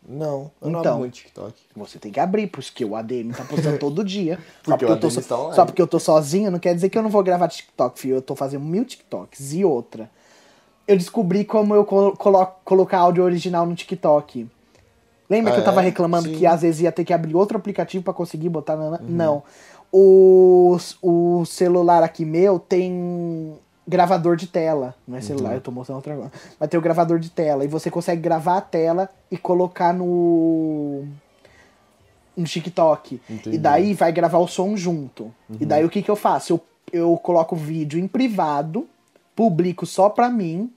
[0.08, 0.92] Não, eu não Então.
[0.92, 1.54] abro muito TikTok.
[1.76, 4.38] Você tem que abrir, porque o ADM tá postando todo dia.
[4.64, 5.54] Só Porque o eu tô ADM so- online.
[5.54, 8.16] Só porque eu tô sozinho, não quer dizer que eu não vou gravar TikTok, filho.
[8.16, 9.52] Eu tô fazendo mil TikToks.
[9.52, 10.10] E outra.
[10.88, 14.48] Eu descobri como eu colo colo- colocar áudio original no TikTok.
[15.28, 15.84] Lembra Ah, que eu tava é?
[15.84, 16.32] reclamando Sim.
[16.32, 16.38] Uhum.
[16.40, 18.98] que às vezes ia ter que abrir outro aplicativo pra conseguir botar na.
[19.00, 19.42] Não.
[19.92, 23.54] O, o celular aqui meu tem
[23.90, 24.94] gravador de tela.
[25.06, 25.26] Não é Uhum.
[25.26, 26.32] celular, eu tô mostrando outra agora.
[26.58, 27.64] Mas tem o gravador de tela.
[27.64, 31.04] E você consegue gravar a tela e colocar no.
[32.36, 33.20] no TikTok.
[33.28, 33.56] Entendi.
[33.56, 35.32] E daí vai gravar o som junto.
[35.50, 35.68] E Uhum.
[35.68, 36.52] daí o que, que eu faço?
[36.54, 36.60] Eu,
[36.92, 38.86] eu coloco o vídeo em privado,
[39.36, 40.72] publico só pra mim.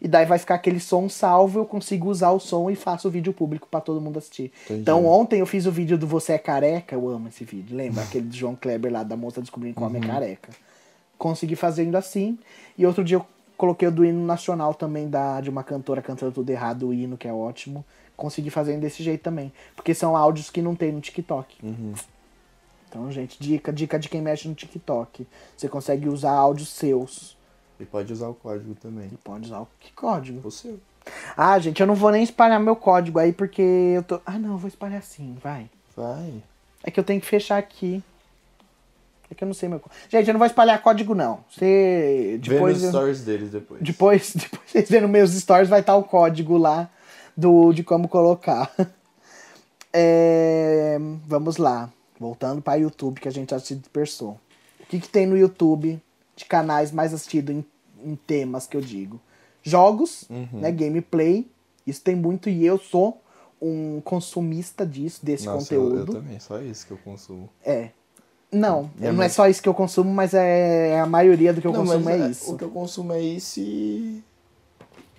[0.00, 3.10] E daí vai ficar aquele som salvo, eu consigo usar o som e faço o
[3.10, 4.50] vídeo público pra todo mundo assistir.
[4.64, 4.80] Entendi.
[4.80, 8.02] Então ontem eu fiz o vídeo do Você é Careca, eu amo esse vídeo, lembra?
[8.02, 10.50] Aquele do João Kleber lá, da moça descobrindo como é careca.
[11.22, 12.36] Consegui fazendo assim.
[12.76, 13.24] E outro dia eu
[13.56, 17.16] coloquei o do hino nacional também, da, de uma cantora cantando tudo errado, o hino,
[17.16, 17.84] que é ótimo.
[18.16, 19.52] Consegui fazendo desse jeito também.
[19.76, 21.58] Porque são áudios que não tem no TikTok.
[22.88, 25.24] Então, gente, dica, dica de quem mexe no TikTok.
[25.56, 27.36] Você consegue usar áudios seus.
[27.78, 29.08] E pode usar o código também.
[29.12, 30.40] E pode usar o que código?
[30.40, 30.74] Você.
[31.36, 34.20] Ah, gente, eu não vou nem espalhar meu código aí porque eu tô.
[34.26, 35.70] Ah, não, eu vou espalhar sim, vai.
[35.96, 36.42] Vai.
[36.82, 38.02] É que eu tenho que fechar aqui.
[39.32, 39.98] É que eu não sei meu código.
[40.10, 41.42] Gente, eu não vou espalhar código, não.
[41.50, 42.38] Você.
[42.42, 42.74] Vê Depois.
[42.74, 43.80] nos eu- stories deles depois.
[43.82, 46.90] Depois, depois vocês verem nos meus stories, vai estar o código lá
[47.36, 48.70] do, de como colocar.
[49.94, 51.90] É, vamos lá.
[52.18, 54.40] Voltando para YouTube, que a gente já se dispersou.
[54.80, 56.00] O que, que tem no YouTube
[56.34, 57.64] de canais mais assistidos em,
[58.02, 59.20] em temas que eu digo?
[59.62, 60.70] Jogos, né?
[60.72, 61.46] Gameplay.
[61.86, 63.20] Isso tem muito e eu sou
[63.60, 66.12] um consumista disso, desse Nossa, eu, conteúdo.
[66.12, 67.50] eu também, só isso que eu consumo.
[67.64, 67.90] É.
[68.52, 71.60] Não, É, não é mas- só isso que eu consumo, mas é a maioria do
[71.62, 72.52] que eu Não, consumo é é- isso.
[72.54, 74.22] O que eu consumo é isso e.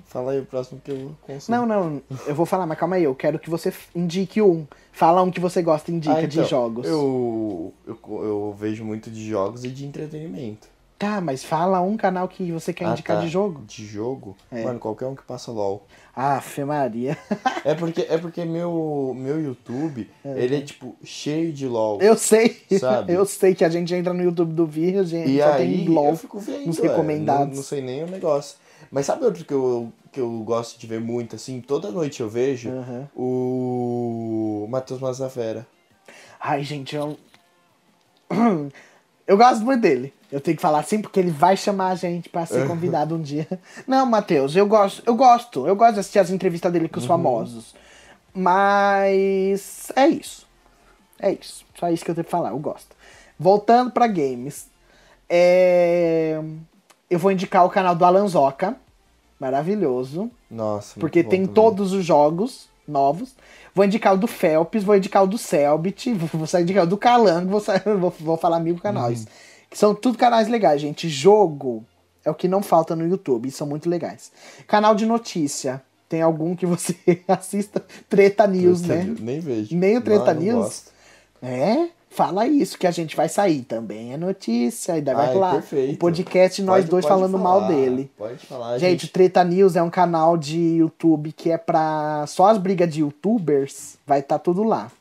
[0.06, 1.58] Fala aí o próximo que eu consumo.
[1.58, 4.68] Não, não, eu vou falar, mas calma aí, eu quero que você indique um.
[4.92, 6.86] Fala um que você gosta, indica Ah, de então, jogos.
[6.88, 10.68] Eu, eu, eu vejo muito de jogos e de entretenimento.
[11.04, 13.24] Tá, mas fala um canal que você quer Ah, indicar tá.
[13.24, 13.66] de jogo.
[13.68, 14.38] De jogo?
[14.50, 14.64] É.
[14.64, 15.86] Mano, qualquer um que passa LOL.
[16.16, 17.18] Ah, Fê Maria.
[17.66, 22.02] É porque, é porque meu, meu YouTube, ele é tipo cheio de LOL.
[22.02, 22.58] Eu sei.
[22.80, 23.12] Sabe?
[23.12, 25.84] Eu sei que a gente entra no YouTube do Vir, a gente E só aí
[25.86, 27.48] tem LOL eu fico vendo, nos é, recomendados.
[27.50, 28.58] Não, não sei nem o negócio.
[28.90, 31.60] Mas sabe outro que eu, que eu gosto de ver muito, assim?
[31.60, 33.10] Toda noite eu vejo Aham.
[33.14, 35.68] o Matheus Mazzafera.
[36.40, 37.18] Ai, gente, eu.
[39.26, 40.14] Eu gosto muito dele.
[40.34, 43.22] Eu tenho que falar assim porque ele vai chamar a gente pra ser convidado um
[43.22, 43.48] dia.
[43.86, 47.06] Não, Matheus, eu gosto, eu gosto, eu gosto de assistir as entrevistas dele com os
[47.06, 47.76] famosos.
[48.34, 50.48] Mas é isso.
[51.20, 51.64] É isso.
[51.80, 52.96] Só isso que eu tenho que falar, eu gosto.
[53.40, 54.68] Voltando pra games.
[55.30, 56.42] é,
[57.10, 58.76] Eu vou indicar o canal do Alanzoca.
[59.40, 60.32] Maravilhoso.
[60.50, 61.54] Nossa, Porque tem também.
[61.54, 63.36] todos os jogos novos.
[63.76, 67.60] Vou indicar o do Phelps, vou indicar o do Selbit, vou indicar o do Calango,
[67.60, 69.22] vou, vou falar mil canais.
[69.22, 69.53] Uhum.
[69.74, 71.10] Que são tudo canais legais, gente.
[71.10, 71.84] Jogo
[72.24, 74.32] é o que não falta no YouTube, e são muito legais.
[74.68, 75.82] Canal de notícia.
[76.08, 76.96] Tem algum que você
[77.28, 77.84] assista?
[78.08, 79.04] Treta News, Treta né?
[79.06, 79.76] News, Nem vejo.
[79.76, 80.64] Nem o Treta Não, News?
[80.66, 80.92] gosto.
[81.42, 81.90] É?
[82.12, 83.64] fala isso que a gente vai sair.
[83.64, 84.96] Também é notícia.
[84.96, 85.54] E daí vai Ai, lá.
[85.54, 85.96] perfeito.
[85.96, 88.12] O podcast nós Pode- dois pode falando falar, mal dele.
[88.16, 92.26] Pode falar, Gente, o Treta News é um canal de YouTube que é pra.
[92.28, 93.98] Só as brigas de youtubers.
[94.06, 94.92] Vai estar tudo lá.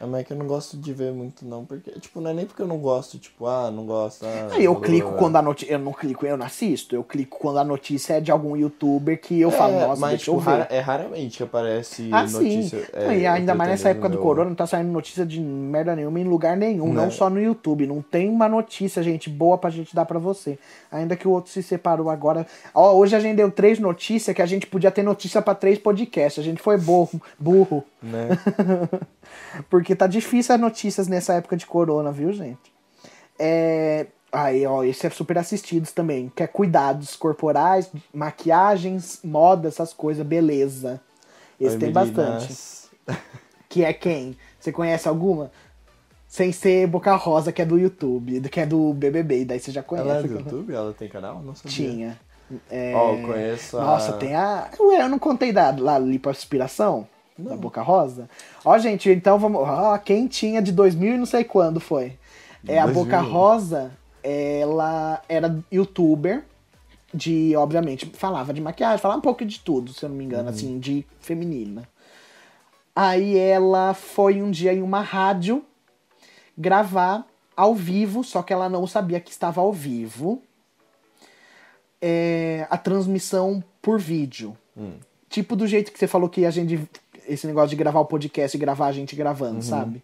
[0.00, 1.64] É, mas é que eu não gosto de ver muito, não.
[1.66, 4.24] Porque, tipo, não é nem porque eu não gosto, tipo, ah, não gosto.
[4.24, 5.74] Ah, eu clico quando a notícia.
[5.74, 6.94] Eu não clico, eu não assisto.
[6.94, 10.22] Eu clico quando a notícia é de algum youtuber que eu falo, É, nossa, mas,
[10.22, 12.78] tipo, rara- é raramente que aparece Ah, notícia.
[12.80, 12.86] sim.
[12.94, 15.38] é, Não, e ainda mais nessa época do o- corona, não tá saindo notícia de
[15.38, 17.10] merda nenhuma em lugar nenhum, não Né?
[17.10, 17.86] só no YouTube.
[17.86, 20.58] Não tem uma notícia, gente, boa pra gente dar pra você.
[20.90, 22.46] Ainda que o outro se separou agora.
[22.74, 25.78] Ó, hoje a gente deu três notícias que a gente podia ter notícia pra três
[25.78, 26.42] podcasts.
[26.42, 27.84] A gente foi burro, burro.
[28.02, 28.28] Né?
[29.68, 32.72] Porque tá difícil as notícias nessa época de corona, viu, gente?
[33.38, 34.06] É.
[34.32, 36.30] Aí, ó, esse é super assistidos também.
[36.34, 41.00] Que é cuidados corporais, maquiagens, moda, essas coisas, beleza.
[41.60, 42.42] Esse Oi, tem bastante.
[42.42, 42.90] meninas.
[43.68, 44.36] Que é quem?
[44.58, 45.50] Você conhece alguma?
[46.26, 49.82] Sem ser Boca Rosa, que é do YouTube, que é do BBB, daí você já
[49.82, 50.08] conhece.
[50.08, 50.74] Ela é do YouTube?
[50.74, 51.42] Ela tem canal?
[51.42, 51.70] Não sabia.
[51.70, 52.20] Tinha.
[52.70, 52.94] É...
[52.94, 53.84] Ó, eu conheço a...
[53.84, 54.68] Nossa, tem a.
[54.78, 57.06] Ué, eu não contei da lá lipoaspiração?
[57.48, 58.28] Da Boca Rosa?
[58.64, 59.60] Ó, gente, então vamos.
[59.62, 62.18] Ó, quem tinha de 2000 e não sei quando foi.
[62.66, 63.04] É a 2000.
[63.04, 63.90] Boca Rosa,
[64.22, 66.44] ela era youtuber
[67.12, 70.48] de, obviamente, falava de maquiagem, falava um pouco de tudo, se eu não me engano,
[70.48, 71.88] assim, de feminina.
[72.94, 75.64] Aí ela foi um dia em uma rádio
[76.56, 77.26] gravar
[77.56, 80.42] ao vivo, só que ela não sabia que estava ao vivo.
[82.02, 84.56] É, a transmissão por vídeo.
[85.28, 86.88] Tipo do jeito que você falou que a gente.
[87.30, 90.02] Esse negócio de gravar o podcast e gravar a gente gravando, sabe?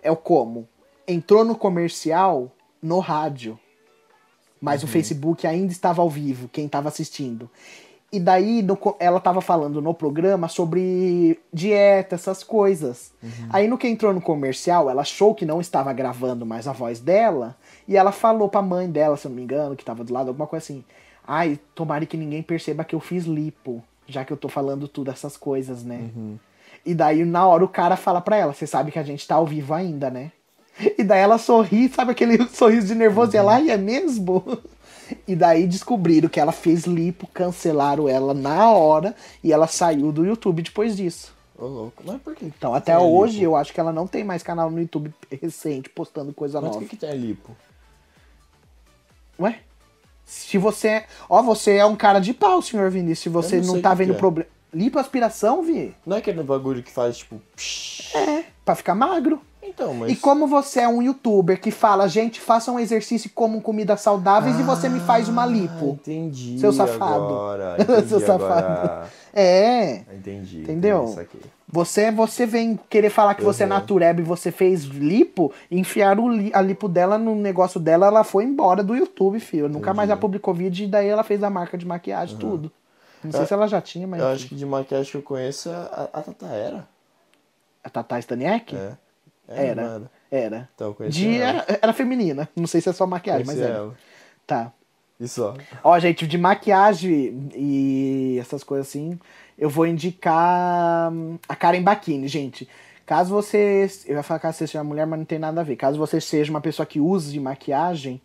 [0.00, 0.68] É o como?
[1.06, 3.58] Entrou no comercial no rádio.
[4.60, 7.50] Mas o Facebook ainda estava ao vivo, quem estava assistindo.
[8.12, 13.12] E daí no ela estava falando no programa sobre dieta, essas coisas.
[13.50, 17.00] Aí no que entrou no comercial, ela achou que não estava gravando mais a voz
[17.00, 17.56] dela.
[17.88, 20.28] E ela falou pra mãe dela, se eu não me engano, que estava do lado,
[20.28, 20.84] alguma coisa assim.
[21.26, 25.10] Ai, tomara que ninguém perceba que eu fiz lipo, já que eu tô falando tudo
[25.10, 26.10] essas coisas, né?
[26.84, 29.36] E daí, na hora, o cara fala pra ela: Você sabe que a gente tá
[29.36, 30.32] ao vivo ainda, né?
[30.98, 33.34] E daí ela sorri, sabe aquele sorriso de nervoso?
[33.34, 34.44] E ela, ai, é mesmo?
[35.28, 40.24] E daí descobriram que ela fez lipo, cancelaram ela na hora e ela saiu do
[40.24, 41.34] YouTube depois disso.
[41.58, 42.02] Ô, louco.
[42.06, 42.46] Mas por que?
[42.46, 43.44] Então, até a hoje, lipo?
[43.44, 46.72] eu acho que ela não tem mais canal no YouTube recente postando coisa Mas o
[46.72, 46.84] nova.
[46.86, 47.54] que, que tem a lipo?
[49.38, 49.60] Ué?
[50.24, 50.88] Se você.
[50.88, 53.18] é- Ó, você é um cara de pau, senhor Vinícius.
[53.20, 54.16] Se você Eu não não, tá vendo é.
[54.16, 54.48] problema.
[54.72, 55.94] Lipoaspiração, Vi?
[56.04, 57.40] Não é aquele bagulho que faz, tipo...
[57.54, 58.14] psh.
[58.16, 59.40] É, pra ficar magro.
[59.62, 60.12] Então, mas...
[60.12, 64.00] E como você é um youtuber que fala, gente, faça um exercício e comam comidas
[64.00, 65.98] saudáveis e você me faz uma Ah, lipo.
[66.02, 67.14] entendi Seu safado.
[67.24, 67.76] agora.
[67.80, 68.66] Entendi Seu safado.
[68.66, 69.08] agora.
[69.32, 70.02] É.
[70.12, 70.60] Entendi.
[70.62, 71.04] Entendeu?
[71.04, 71.38] Isso aqui.
[71.74, 73.72] Você, você vem querer falar que você é Uhum.
[73.72, 78.22] natureba e você fez lipo, enfiaram o li- a lipo dela no negócio dela, ela
[78.22, 79.68] foi embora do YouTube, filho.
[79.68, 82.70] Nunca mais ela publicou vídeo e daí ela fez a marca de maquiagem, tudo.
[83.24, 84.20] Não sei Eu- se ela já tinha, mas.
[84.20, 86.88] Eu acho que de maquiagem que eu conheço é a, a Tata Era.
[87.82, 88.76] A Tata Staniek?
[88.76, 88.92] É.
[89.48, 89.82] É, Era.
[89.82, 90.10] mano.
[90.30, 90.68] Era.
[90.76, 91.64] Então De, ela.
[91.66, 92.48] era, era feminina.
[92.54, 93.78] Não sei se é só maquiagem, Conheci mas era.
[93.80, 93.94] ela.
[94.46, 94.72] Tá.
[95.26, 95.54] Só.
[95.82, 99.18] Ó, gente, de maquiagem e essas coisas assim,
[99.58, 102.68] eu vou indicar hum, a Karen Bakini, gente.
[103.06, 103.88] Caso você.
[104.06, 105.76] Eu ia falar que você seja mulher, mas não tem nada a ver.
[105.76, 108.20] Caso você seja uma pessoa que use maquiagem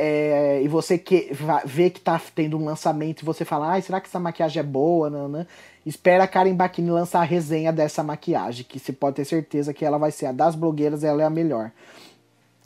[0.00, 1.28] é, e você que,
[1.64, 4.62] vê que tá tendo um lançamento e você fala, ai, será que essa maquiagem é
[4.62, 5.10] boa?
[5.10, 5.44] Não, não.
[5.84, 9.84] Espera a Karen Bakini lançar a resenha dessa maquiagem, que você pode ter certeza que
[9.84, 11.72] ela vai ser a das blogueiras, ela é a melhor.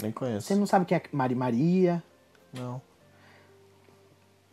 [0.03, 0.47] Nem conheço.
[0.47, 2.03] Você não sabe quem é Mari Maria?
[2.53, 2.83] Não.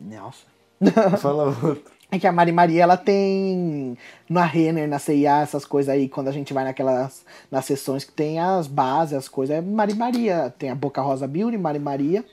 [0.00, 0.46] Nossa.
[1.18, 1.82] Fala outro.
[2.12, 3.96] É que a Mari Maria, ela tem
[4.28, 8.10] na Renner, na CIA, essas coisas aí, quando a gente vai naquelas, nas sessões que
[8.10, 10.52] tem as bases, as coisas, é Mari Maria.
[10.58, 12.24] Tem a Boca Rosa Beauty, Mari Maria,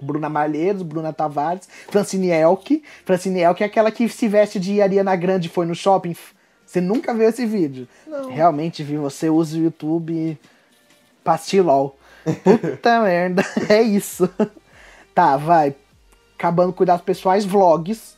[0.00, 2.82] Bruna Malheiros, Bruna Tavares, Francine Elk.
[3.04, 6.14] Francine Elk é aquela que se veste de Ariana Grande e foi no shopping.
[6.64, 7.88] Você nunca viu esse vídeo?
[8.06, 8.30] Não.
[8.30, 9.02] Realmente, viu?
[9.02, 10.38] Você usa o YouTube
[11.24, 11.98] pastilol.
[12.44, 14.28] Puta merda, é isso.
[15.12, 15.74] Tá, vai.
[16.38, 18.16] Acabando com cuidados pessoais, vlogs.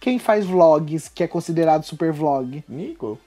[0.00, 2.64] Quem faz vlogs que é considerado super vlog?
[2.68, 3.18] Nico?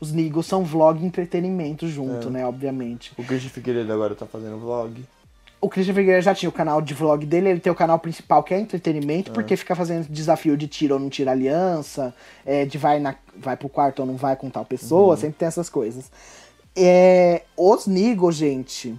[0.00, 2.30] Os Nigos são vlog e entretenimento junto, É.
[2.30, 2.46] né?
[2.46, 3.12] Obviamente.
[3.16, 5.04] O Christian Figueiredo agora tá fazendo vlog.
[5.60, 8.44] O Christian Figueiredo já tinha o canal de vlog dele, ele tem o canal principal
[8.44, 12.14] que é entretenimento, porque fica fazendo desafio de tira ou não tira aliança,
[12.46, 15.48] é, de vai, na, vai pro quarto ou não vai com tal pessoa, sempre tem
[15.48, 16.12] essas coisas.
[16.76, 18.96] É, os Nigo, gente,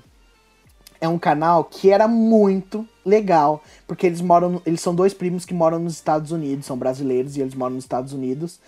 [1.02, 5.54] é um canal que era muito legal, porque eles moram, eles são dois primos que
[5.54, 8.60] moram nos Estados Unidos, são brasileiros e eles moram nos Estados Unidos.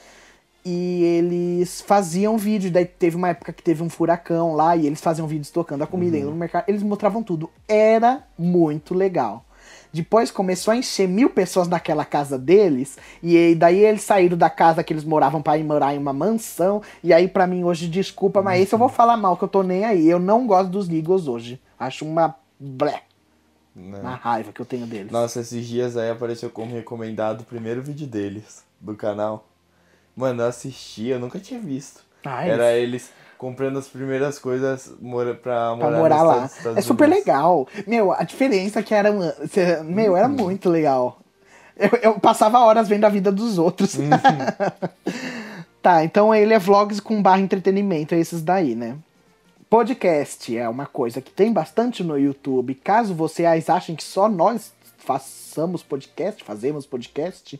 [0.63, 5.01] E eles faziam vídeo, daí teve uma época que teve um furacão lá e eles
[5.01, 6.65] faziam vídeos tocando a comida indo no mercado.
[6.67, 7.49] Eles mostravam tudo.
[7.67, 9.43] Era muito legal.
[9.91, 14.49] Depois começou a encher mil pessoas naquela casa deles, e aí- daí eles saíram da
[14.49, 16.81] casa que eles moravam pra ir morar em uma mansão.
[17.03, 19.63] E aí, pra mim, hoje, desculpa, mas esse eu vou falar mal, que eu tô
[19.63, 20.07] nem aí.
[20.09, 21.59] Eu não gosto dos Eagles hoje.
[21.81, 22.35] Acho uma.
[22.59, 23.01] Blé,
[23.75, 23.99] Né?
[23.99, 25.11] uma raiva que eu tenho deles.
[25.11, 29.47] Nossa, esses dias aí apareceu como recomendado o primeiro vídeo deles, do canal.
[30.15, 32.01] Mano, eu assisti, eu nunca tinha visto.
[32.23, 36.33] Ah, Era eles comprando as primeiras coisas mora, pra morar, pra morar lá.
[36.45, 37.25] Estados- Estados É super Unidos.
[37.25, 37.67] legal.
[37.87, 39.11] Meu, a diferença é que era.
[39.83, 40.17] Meu, Uhum.
[40.17, 41.17] era muito legal.
[41.75, 43.95] Eu, eu passava horas vendo a vida dos outros.
[43.95, 44.07] Uhum.
[45.81, 48.95] tá, então ele é vlogs com barra entretenimento, é esses daí, né?
[49.71, 52.75] Podcast é uma coisa que tem bastante no YouTube.
[52.75, 57.57] Caso vocês achem que só nós façamos podcast, fazemos podcast.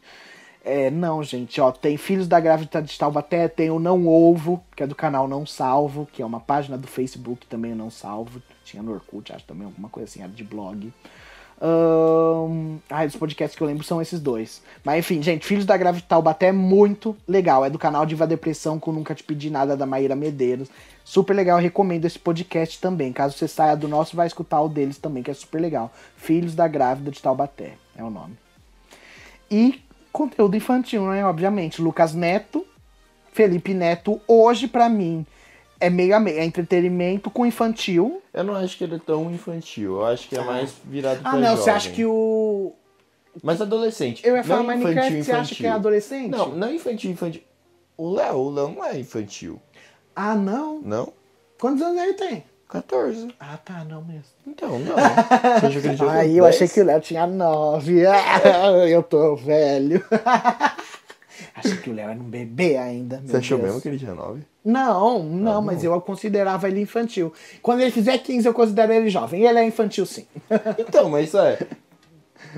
[0.62, 4.84] É, não, gente, ó, tem Filhos da Grávida de Taubaté, tem o Não Ovo, que
[4.84, 8.42] é do canal Não Salvo, que é uma página do Facebook também, Não Salvo.
[8.66, 10.92] Tinha no Orkut, acho também, alguma coisa assim, era de blog.
[11.62, 14.62] Ahn, Ah, os podcasts que eu lembro são esses dois.
[14.84, 17.64] Mas enfim, gente, Filhos da Grávida de Taubaté é muito legal.
[17.64, 20.68] É do canal Diva Depressão com Nunca Te Pedi Nada da Maíra Medeiros.
[21.12, 23.12] Super legal, eu recomendo esse podcast também.
[23.12, 25.92] Caso você saia do nosso, vai escutar o deles também, que é super legal.
[26.16, 28.38] Filhos da Grávida de Taubaté é o nome.
[29.52, 31.26] E conteúdo infantil, né?
[31.26, 31.82] Obviamente.
[31.82, 32.66] Lucas Neto,
[33.34, 35.26] Felipe Neto, hoje pra mim
[35.82, 36.40] é meio a meio.
[36.40, 38.22] É entretenimento com infantil.
[38.34, 41.32] Eu não acho que ele é tão infantil, eu acho que é mais virado pra
[41.32, 41.58] Ah, não, jovem.
[41.58, 42.72] você acha que o.
[43.44, 44.26] Mais adolescente.
[44.26, 46.30] Eu ia falar não Minecraft, infantil, você acha que é adolescente?
[46.30, 47.42] Não, não é infantil, infantil.
[47.98, 49.62] O Léo, o Léo não é infantil,
[50.16, 50.80] Ah, não?
[50.82, 51.14] não?
[51.60, 52.44] Quantos anos ele tem?
[52.70, 53.28] 14.
[53.40, 54.24] Ah, tá, não mesmo.
[54.48, 54.96] Então, não.
[55.62, 56.56] Você Aí eu 10?
[56.56, 58.02] achei que o Léo tinha nove.
[58.90, 60.04] eu tô velho.
[61.56, 63.22] achei que o Léo era um bebê ainda.
[63.26, 63.68] Você achou Deus.
[63.70, 64.42] mesmo que ele tinha 9?
[64.64, 65.94] Não, não, Ah, mas não.
[65.94, 67.34] eu considerava ele infantil.
[67.62, 69.44] Quando ele fizer 15, eu considero ele jovem.
[69.46, 70.26] Ele é infantil, sim.
[70.78, 71.60] Então, mas é.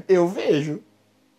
[0.07, 0.79] Eu vejo.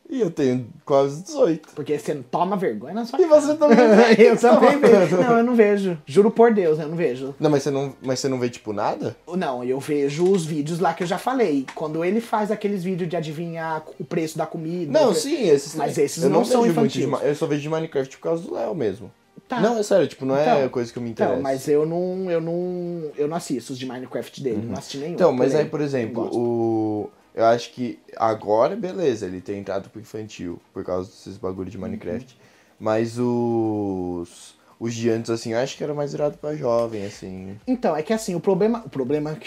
[0.08, 1.70] E eu tenho quase 18.
[1.74, 3.76] Porque você toma vergonha na sua E você também
[4.14, 4.30] vê.
[4.30, 5.16] eu também vejo.
[5.16, 5.98] Não, eu não vejo.
[6.06, 7.34] Juro por Deus, eu não vejo.
[7.40, 9.16] Não, mas você não, mas você não vê, tipo, nada?
[9.26, 11.66] Não, eu vejo os vídeos lá que eu já falei.
[11.74, 14.92] Quando ele faz aqueles vídeos de adivinhar o preço da comida.
[14.92, 17.20] Não, pre- sim, esses Mas esses eu não são vejo muito de infantis.
[17.22, 19.10] Ma- Eu só vejo de Minecraft por causa do Léo mesmo.
[19.48, 19.60] Tá.
[19.60, 21.32] Não, é sério, tipo, não é Então, coisa que eu me interessa.
[21.34, 24.98] Então, mas eu não, eu não, eu não assisto os de Minecraft dele, não assisti
[24.98, 25.14] nenhum.
[25.14, 27.10] Então, mas aí, por Não exemplo, o.
[27.34, 31.76] Eu acho que agora, beleza, ele tem entrado pro infantil, por causa desses bagulho de
[31.76, 32.32] Minecraft.
[32.32, 32.40] Uhum.
[32.78, 34.54] Mas os.
[34.78, 37.58] Os de antes, assim, eu acho que era mais virado pra jovem, assim.
[37.66, 39.38] Então, é que assim, o problema, o problema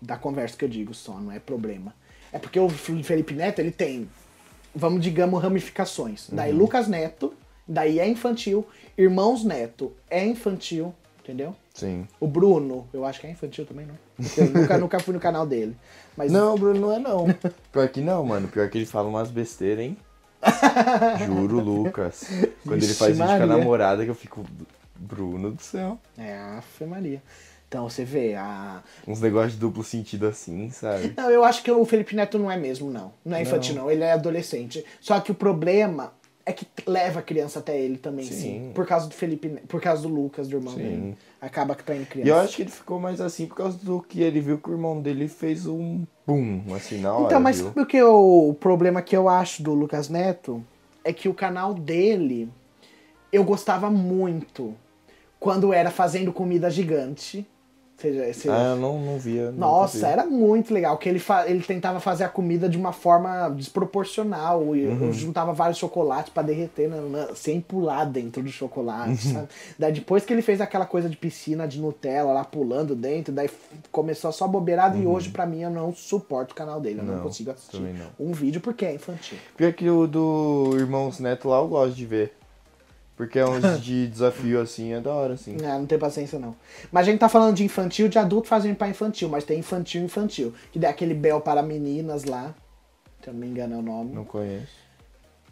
[0.00, 1.92] da conversa que eu digo só, não é problema.
[2.32, 4.08] É porque o Felipe Neto, ele tem,
[4.74, 6.28] vamos digamos, ramificações.
[6.30, 6.58] Daí Uhum.
[6.58, 7.34] Lucas Neto,
[7.66, 8.66] daí é infantil,
[8.96, 11.54] Irmãos Neto é infantil, entendeu?
[11.76, 12.08] Sim.
[12.18, 13.94] O Bruno, eu acho que é infantil também, não?
[14.36, 15.76] Eu nunca, nunca fui no canal dele.
[16.16, 17.26] Mas Não, Bruno, não é não.
[17.70, 18.48] Pior que não, mano.
[18.48, 19.96] Pior que ele fala umas besteiras, hein?
[21.26, 22.24] Juro, Lucas.
[22.64, 23.56] Quando ele Vixe faz vídeo com a Maria.
[23.58, 24.44] namorada, que eu fico.
[24.98, 25.98] Bruno do céu.
[26.16, 27.22] É, Afe Maria.
[27.68, 28.82] Então você vê, a.
[29.06, 31.12] Uns negócios de duplo sentido assim, sabe?
[31.14, 33.12] Não, eu acho que o Felipe Neto não é mesmo, não.
[33.22, 33.90] Não é infantil, não.
[33.90, 34.82] Ele é adolescente.
[34.98, 36.14] Só que o problema
[36.46, 38.34] é que leva a criança até ele também, sim.
[38.34, 38.72] Sim.
[38.72, 40.78] Por causa do Felipe, por causa do Lucas, do irmão Sim.
[40.78, 41.16] dele.
[41.46, 42.28] Acaba que tá criança.
[42.28, 44.68] E eu acho que ele ficou mais assim por causa do que ele viu que
[44.68, 47.26] o irmão dele fez um boom, assim, na hora.
[47.26, 47.72] Então, mas viu?
[47.72, 50.62] sabe o o problema que eu acho do Lucas Neto
[51.04, 52.50] é que o canal dele
[53.32, 54.74] eu gostava muito
[55.38, 57.46] quando era fazendo comida gigante.
[57.98, 59.50] Seja, seja, Ah, eu não, não via.
[59.52, 63.48] Nossa, era muito legal, que ele, fa- ele tentava fazer a comida de uma forma
[63.48, 65.12] desproporcional, e Uhum.
[65.12, 69.32] juntava vários chocolates pra derreter na- na- sem pular dentro do chocolate, Uhum.
[69.34, 69.48] sabe?
[69.78, 73.48] Daí depois que ele fez aquela coisa de piscina de Nutella lá pulando dentro, daí
[73.90, 77.12] começou só bobeirada e hoje pra mim eu não suporto o canal dele, eu não,
[77.12, 77.16] Uhum.
[77.16, 77.82] Não, consigo assistir
[78.20, 79.38] um vídeo porque é infantil.
[79.56, 82.32] Pior que o do Irmãos Neto lá eu gosto de ver.
[83.16, 85.56] Porque é uns de desafio assim, é da hora, assim.
[85.64, 86.54] Ah, não tem paciência não.
[86.92, 90.02] Mas a gente tá falando de infantil, de adulto fazendo pra infantil, mas tem infantil
[90.02, 92.54] infantil, que dá aquele Bel para meninas lá,
[93.22, 94.12] se eu não me engano é o nome.
[94.12, 94.86] Não conheço.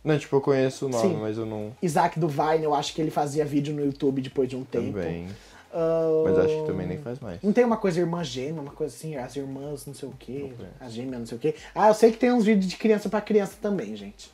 [0.05, 1.19] Não, tipo, eu conheço o nome, Sim.
[1.19, 1.73] mas eu não.
[1.81, 4.99] Isaac do Vine, eu acho que ele fazia vídeo no YouTube depois de um tempo.
[4.99, 5.29] Também.
[5.73, 7.43] Ah, Mas acho que também nem faz mais.
[7.43, 10.53] Não tem uma coisa irmã gêmea, uma coisa assim, as irmãs não sei o quê,
[10.57, 11.55] Não as gêmeas não sei o quê.
[11.75, 14.31] Ah, eu sei que tem uns vídeos de criança pra criança também, gente.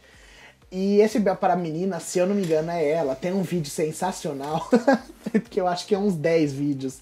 [0.72, 3.14] E esse Bel para menina, se eu não me engano, é ela.
[3.16, 4.68] Tem um vídeo sensacional,
[5.50, 6.98] que eu acho que é uns 10 vídeos,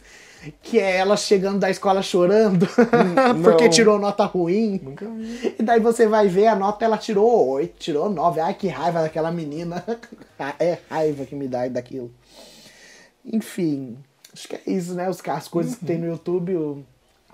[0.63, 2.67] Que é ela chegando da escola chorando
[3.45, 4.81] porque tirou nota ruim.
[4.83, 5.55] Nunca vi.
[5.59, 8.41] E daí você vai ver a nota, ela tirou 8, tirou 9.
[8.41, 9.85] Ai, que raiva daquela menina.
[10.59, 12.11] é raiva que me dá daquilo.
[13.25, 13.99] Enfim,
[14.33, 15.07] acho que é isso, né?
[15.27, 16.85] As coisas que tem no YouTube, o-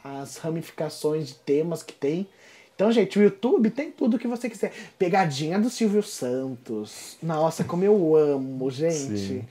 [0.03, 2.27] as ramificações de temas que tem.
[2.75, 4.73] Então, gente, o YouTube tem tudo que você quiser.
[4.99, 7.17] Pegadinha do Silvio Santos.
[7.23, 9.17] Nossa, como eu amo, gente.
[9.19, 9.45] Sim.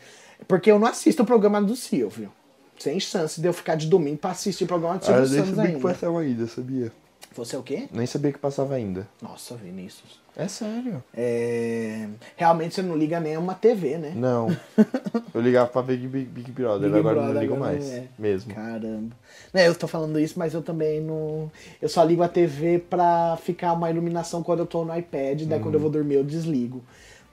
[0.47, 2.31] Porque eu não assisto o programa do Silvio.
[2.77, 5.29] Sem chance de eu ficar de domingo pra assistir o programa do Ah, eu Silvio
[5.29, 5.87] nem Santos sabia que ainda.
[5.89, 6.91] passava ainda, sabia?
[7.35, 7.87] Você é o quê?
[7.91, 9.07] Nem sabia que passava ainda.
[9.21, 10.21] Nossa, Vinícius.
[10.35, 11.03] É sério?
[11.15, 12.07] É...
[12.35, 14.13] Realmente você não liga nem a uma TV, né?
[14.15, 14.55] Não.
[15.33, 17.87] Eu ligava pra ver Big, Big Brother, Big agora Brother, não ligo mais.
[17.91, 18.05] é.
[18.17, 18.53] Mesmo.
[18.53, 19.15] Caramba.
[19.53, 21.51] Né, eu tô falando isso, mas eu também não.
[21.81, 25.59] Eu só ligo a TV pra ficar uma iluminação quando eu tô no iPad, daí
[25.59, 26.83] quando eu vou dormir eu desligo.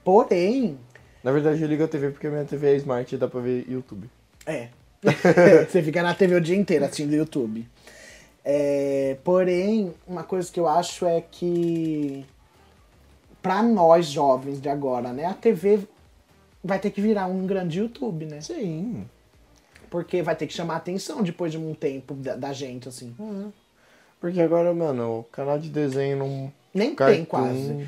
[0.03, 0.77] Porém,
[1.23, 3.65] Na verdade, eu ligo a TV porque minha TV é smart e dá pra ver
[3.69, 4.09] YouTube.
[4.45, 4.69] é.
[5.67, 7.67] você fica na TV o dia inteiro assistindo YouTube.
[8.43, 12.25] É, porém, uma coisa que eu acho é que
[13.41, 15.79] pra nós jovens de agora, né, a TV
[16.63, 18.41] vai ter que virar um grande YouTube, né?
[18.41, 19.05] Sim.
[19.89, 23.13] Porque vai ter que chamar a atenção depois de um tempo da, da gente, assim.
[24.19, 26.53] Porque agora, mano, o canal de desenho não.
[26.73, 27.15] Nem Cartoon.
[27.15, 27.87] tem quase.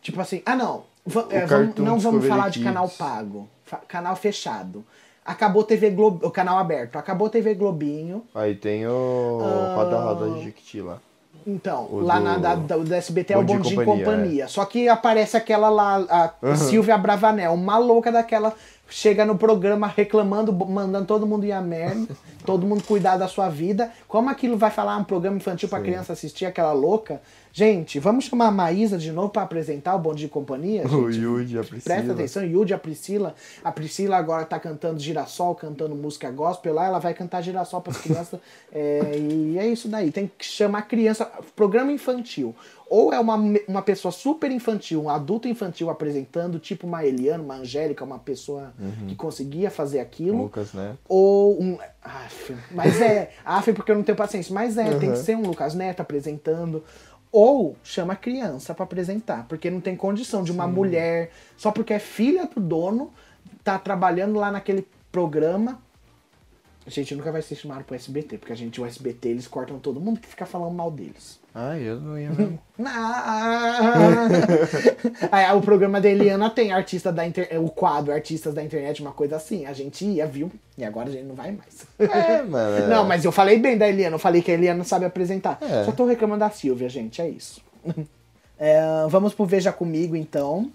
[0.00, 0.84] Tipo assim, ah não,
[1.30, 3.48] é, vamos- não vamos falar de canal pago,
[3.86, 4.84] canal fechado.
[5.24, 8.24] Acabou TV Globo, o canal aberto, acabou TV Globinho.
[8.34, 9.74] Aí tem o Ah.
[9.76, 10.98] Roda Roda de Jequiti lá.
[11.46, 14.48] Então, O lá do- na da, da, do SBT é o Bom Dia Companhia, Companhia.
[14.48, 18.52] Só que aparece aquela lá, a Silvia Bravanel, uma louca daquela,
[18.92, 22.14] chega no programa reclamando, mandando todo mundo ir a merda,
[22.44, 23.90] todo mundo cuidar da sua vida.
[24.06, 25.82] Como aquilo vai falar um programa infantil Sim.
[25.82, 27.20] criança assistir, aquela louca?
[27.54, 30.86] Gente, vamos chamar a Maísa de novo pra apresentar o Bom Dia e Companhia?
[30.86, 31.22] O gente?
[31.22, 31.94] Yudi, a Priscila.
[31.94, 33.34] Presta atenção, Yudi, a Priscila.
[33.64, 37.98] A Priscila agora tá cantando girassol, cantando música gospel lá, ela vai cantar girassol pras
[37.98, 38.40] crianças.
[38.72, 40.10] é, e é isso daí.
[40.10, 41.30] Tem que chamar a criança.
[41.54, 42.54] Programa infantil.
[42.94, 43.36] Ou é uma,
[43.66, 48.74] uma pessoa super infantil, um adulto infantil apresentando, tipo uma Eliana, uma Angélica, uma pessoa
[49.08, 50.42] que conseguia fazer aquilo.
[50.42, 50.94] Lucas, né?
[51.08, 51.78] Ou um.
[52.04, 53.30] Aff, mas é.
[53.46, 54.52] Aff, porque eu não tenho paciência.
[54.52, 55.24] Mas é, tem que Uhum.
[55.24, 56.84] ser um Lucas Neto apresentando.
[57.32, 59.46] Ou chama a criança pra apresentar.
[59.48, 63.10] Porque não tem condição de uma mulher, só porque é filha do dono,
[63.64, 65.80] tá trabalhando lá naquele programa.
[66.86, 69.98] Gente, nunca vai ser chamado pro SBT, porque a gente, o SBT, eles cortam todo
[69.98, 71.40] mundo que fica falando mal deles.
[71.54, 72.58] Ah, eu não ia mesmo.
[75.30, 77.48] Aí, o programa da Eliana tem artista da inter...
[77.62, 79.66] o quadro Artistas da Internet, uma coisa assim.
[79.66, 80.50] A gente ia, viu?
[80.78, 81.86] E agora a gente não vai mais.
[81.98, 82.88] É, mano.
[82.88, 85.58] Não, mas eu falei bem da Eliana, eu falei que a Eliana sabe apresentar.
[85.60, 85.84] É.
[85.84, 87.60] Só tô reclamando da Silvia, gente, é isso.
[88.64, 90.70] É, vamos pro Veja Comigo, então.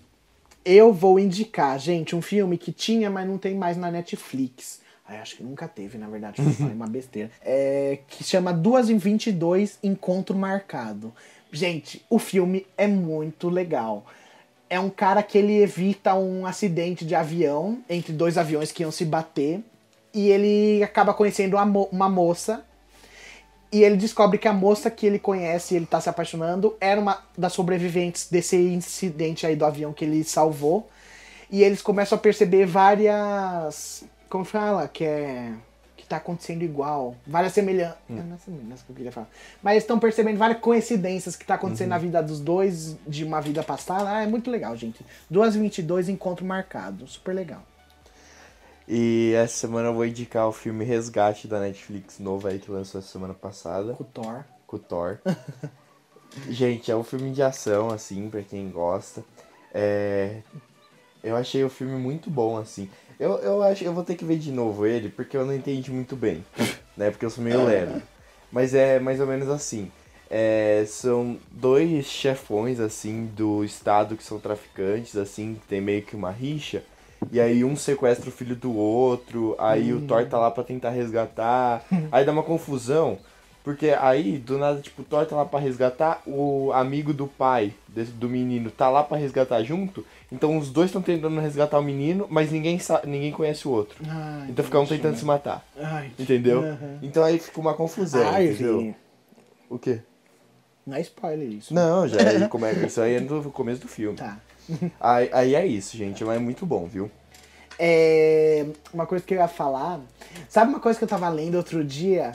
[0.65, 4.81] Eu vou indicar, gente, um filme que tinha, mas não tem mais na Netflix.
[5.07, 7.31] Ai, acho que nunca teve, na verdade, foi uma besteira.
[7.41, 11.13] É, que chama 2 em 22 Encontro Marcado.
[11.51, 14.05] Gente, o filme é muito legal.
[14.69, 18.91] É um cara que ele evita um acidente de avião entre dois aviões que iam
[18.91, 19.61] se bater.
[20.13, 22.65] E ele acaba conhecendo uma, mo- uma moça.
[23.71, 26.99] E ele descobre que a moça que ele conhece e ele tá se apaixonando era
[26.99, 30.89] uma das sobreviventes desse incidente aí do avião que ele salvou.
[31.49, 34.03] E eles começam a perceber várias.
[34.29, 34.87] Como fala?
[34.87, 35.53] Que é.
[35.95, 37.15] Que tá acontecendo igual.
[37.25, 37.97] Várias semelhanças.
[38.07, 39.29] Não é semelhança que eu queria falar.
[39.63, 43.63] Mas estão percebendo várias coincidências que tá acontecendo na vida dos dois, de uma vida
[43.63, 44.09] passada.
[44.09, 45.03] Ah, é muito legal, gente.
[45.31, 47.07] 2h22, encontro marcado.
[47.07, 47.63] Super legal.
[48.87, 52.99] E essa semana eu vou indicar o filme Resgate da Netflix novo aí que lançou
[52.99, 53.93] essa semana passada.
[53.93, 54.45] Com o Thor.
[54.65, 55.17] com o Thor.
[56.47, 59.23] Gente, é um filme de ação, assim, pra quem gosta.
[59.73, 60.41] É...
[61.23, 62.89] Eu achei o filme muito bom, assim.
[63.19, 65.91] Eu, eu acho eu vou ter que ver de novo ele, porque eu não entendi
[65.91, 66.43] muito bem,
[66.95, 67.09] né?
[67.09, 68.01] Porque eu sou meio lerdo.
[68.51, 69.91] Mas é mais ou menos assim.
[70.29, 76.15] É, são dois chefões, assim, do estado que são traficantes, assim, que tem meio que
[76.15, 76.83] uma rixa.
[77.31, 80.91] E aí um sequestra o filho do outro, aí o Thor tá lá pra tentar
[80.91, 81.83] resgatar.
[82.11, 83.17] Aí dá uma confusão,
[83.63, 87.73] porque aí, do nada, tipo, o Thor tá lá pra resgatar, o amigo do pai
[87.87, 90.05] desse, do menino tá lá pra resgatar junto.
[90.31, 93.97] Então os dois estão tentando resgatar o menino, mas ninguém, ninguém conhece o outro.
[94.49, 95.65] Então fica um tentando se matar.
[95.77, 96.61] Ai, Entendeu?
[96.63, 96.99] Aham.
[97.01, 98.79] Então aí fica uma confusão, Ai, entendeu?
[98.79, 98.95] Vi,
[99.69, 100.01] O quê?
[100.85, 101.73] Não é spoiler isso.
[101.73, 104.17] Não, já é, como é, isso aí é no começo do filme.
[104.17, 104.37] Tá.
[104.99, 107.09] Aí, aí é isso, gente, mas é muito bom, viu?
[107.79, 109.99] É, uma coisa que eu ia falar.
[110.49, 112.33] Sabe uma coisa que eu tava lendo outro dia?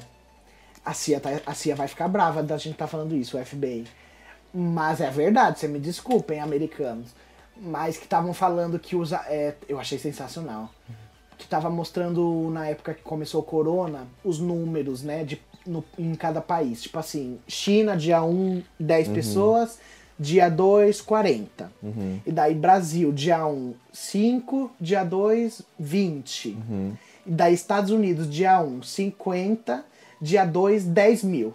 [0.84, 3.84] A CIA, tá- a CIA vai ficar brava da gente tá falando isso, o FBI.
[4.52, 7.14] Mas é verdade, você me desculpem, americanos.
[7.64, 9.20] Mas que estavam falando que usa.
[9.28, 10.68] é, eu achei sensacional.
[11.38, 16.14] que tava mostrando na época que começou o corona os números, né, de, no- em
[16.14, 16.82] cada país.
[16.82, 19.78] Tipo assim, China, dia 1, 10 pessoas,
[20.18, 21.72] dia 2, 40.
[22.26, 26.48] E daí Brasil, dia 1, 5, dia 2, 20.
[27.26, 29.84] E daí Estados Unidos, dia 1, 50,
[30.20, 31.54] dia 2, 10 mil.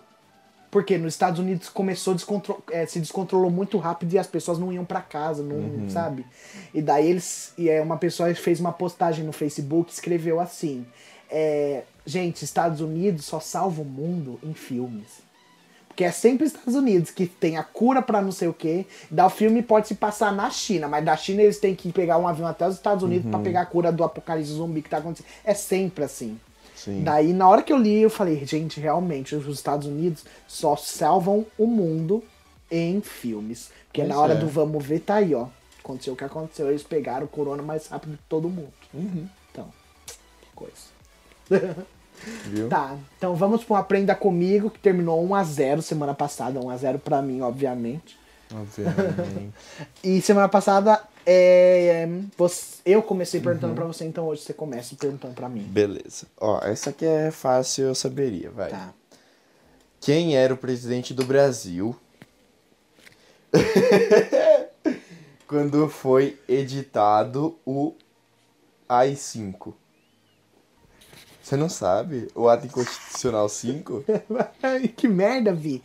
[0.70, 4.60] Porque nos Estados Unidos começou a descontro- eh, se descontrolou muito rápido e as pessoas
[4.60, 6.26] não iam pra casa, não, sabe?
[6.74, 7.54] E daí eles.
[7.58, 10.86] E é uma pessoa fez uma postagem no Facebook, escreveu assim:
[11.32, 15.26] é, Gente, Estados Unidos só salva o mundo em filmes.
[15.88, 18.86] Porque é sempre os Estados Unidos que tem a cura pra não sei o quê.
[19.10, 22.18] Da o filme pode se passar na China, mas da China eles têm que pegar
[22.20, 24.98] um avião até os Estados Unidos pra pegar a cura do apocalipse zumbi que tá
[24.98, 25.28] acontecendo.
[25.44, 26.40] É sempre assim.
[26.78, 27.04] Sim.
[27.04, 31.44] Daí, na hora que eu li, eu falei, gente, realmente, os Estados Unidos só salvam
[31.58, 32.24] o mundo
[32.70, 33.72] em filmes.
[33.88, 34.38] Porque Pois na hora é.
[34.38, 35.48] do vamos ver, tá aí, ó.
[35.80, 36.70] Aconteceu o que aconteceu.
[36.70, 38.72] Eles pegaram o corona mais rápido que todo mundo.
[38.94, 39.28] Uhum.
[39.52, 39.68] Então,
[40.06, 40.76] que coisa.
[41.50, 41.88] Viu?
[42.68, 46.60] Tá, então vamos pro Aprenda Comigo, que terminou 1x0 semana passada.
[46.60, 48.18] 1x0 pra mim, obviamente.
[48.54, 49.54] Obviamente.
[50.04, 55.34] E semana passada, é, você- eu comecei perguntando pra você, então hoje você começa perguntando
[55.34, 55.64] pra mim.
[55.64, 56.28] Beleza.
[56.40, 58.70] Ó, essa aqui é fácil, eu saberia, vai.
[58.70, 58.94] Tá.
[60.00, 61.94] Quem era o presidente do Brasil
[65.48, 67.94] quando foi editado o
[68.88, 69.74] AI-5?
[71.42, 72.28] Você não sabe?
[72.36, 74.04] O ato inconstitucional 5?
[74.62, 75.82] Ai, que merda, Vi.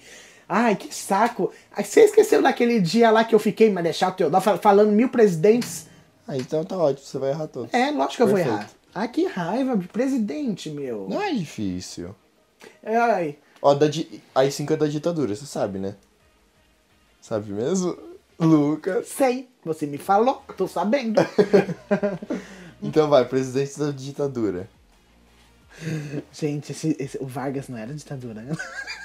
[0.48, 1.52] Ai, que saco.
[1.76, 5.86] Você esqueceu daquele dia lá que eu fiquei, Marechal Teodoro, fal- falando mil presidentes?
[6.28, 7.72] Ah, então tá ótimo, você vai errar todos.
[7.72, 8.56] É, lógico que eu vou Perfeito.
[8.58, 8.70] errar.
[8.94, 11.06] Ai, que raiva, presidente, meu.
[11.08, 12.14] Não é difícil.
[12.84, 14.22] Ai, Ó, da di...
[14.34, 15.94] AI-5 é da ditadura, você sabe, né?
[17.20, 17.96] Sabe mesmo?
[18.38, 19.06] Lucas.
[19.08, 19.48] sei.
[19.64, 21.20] Você me falou, tô sabendo.
[22.84, 24.68] Então vai, presidente da ditadura.
[26.32, 28.52] Gente, esse, esse- o Vargas não era ditadura, né?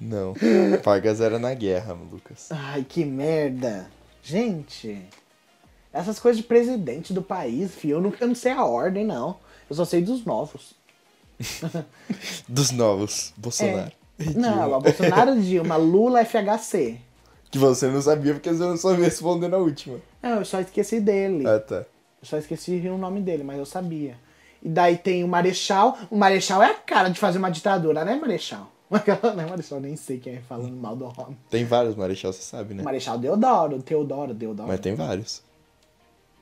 [0.00, 0.34] Não.
[0.82, 2.48] Vargas era na guerra, Lucas.
[2.50, 3.90] Ai, que merda.
[4.22, 5.02] Gente,
[5.92, 9.36] essas coisas de presidente do país, fio, eu não, eu não sei a ordem, não.
[9.68, 10.76] Eu só sei dos novos.
[12.48, 13.92] Dos novos, Bolsonaro.
[14.18, 14.30] É.
[14.34, 16.98] Não, a Bolsonaro, Dilma, Lula, FHC.
[17.50, 19.98] Que você não sabia porque você não soube responder na última.
[20.20, 21.46] Não, eu só esqueci dele.
[21.46, 21.76] Ah, tá.
[21.76, 24.16] Eu só esqueci o nome dele, mas eu sabia.
[24.60, 25.96] E daí tem o Marechal.
[26.10, 28.70] O Marechal é a cara de fazer uma ditadura, né, Marechal?
[29.34, 31.36] Não é Marechal, nem sei quem é falando mal do nome.
[31.50, 32.82] Tem vários Marechal, você sabe, né?
[32.82, 34.68] Marechal Deodoro, Teodoro, Deodoro.
[34.68, 35.42] Mas tem vários.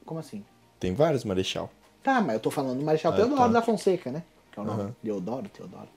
[0.05, 0.44] Como assim?
[0.78, 1.68] Tem vários Marechal.
[2.03, 3.49] Tá, mas eu tô falando do Marechal Ah, Teodoro tá.
[3.49, 4.22] da Fonseca, né?
[4.53, 4.80] Que é o nome.
[4.82, 4.94] Aham.
[5.03, 5.88] Deodoro, Teodoro.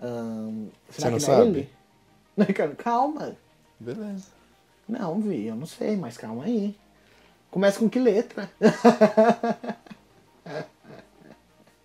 [0.00, 1.42] Ahn, Você será não que sabe?
[1.42, 1.68] é ele?
[2.36, 3.36] Não, cara, Calma.
[3.78, 4.28] Beleza.
[4.88, 6.74] Não, Vi, eu não sei, mas calma aí.
[7.50, 8.50] Começa com que letra?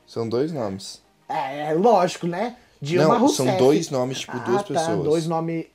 [0.07, 1.01] São dois nomes.
[1.27, 2.55] É, lógico, né?
[2.82, 3.49] Dilma não, Rousseff.
[3.49, 5.03] são dois nomes, tipo, duas ah, tá, pessoas.
[5.03, 5.65] dois nomes.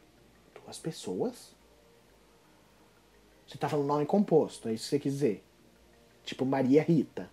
[0.64, 1.52] Duas pessoas?
[3.46, 5.44] Você tá falando nome composto, é isso que você quis dizer.
[6.24, 7.28] Tipo Maria Rita.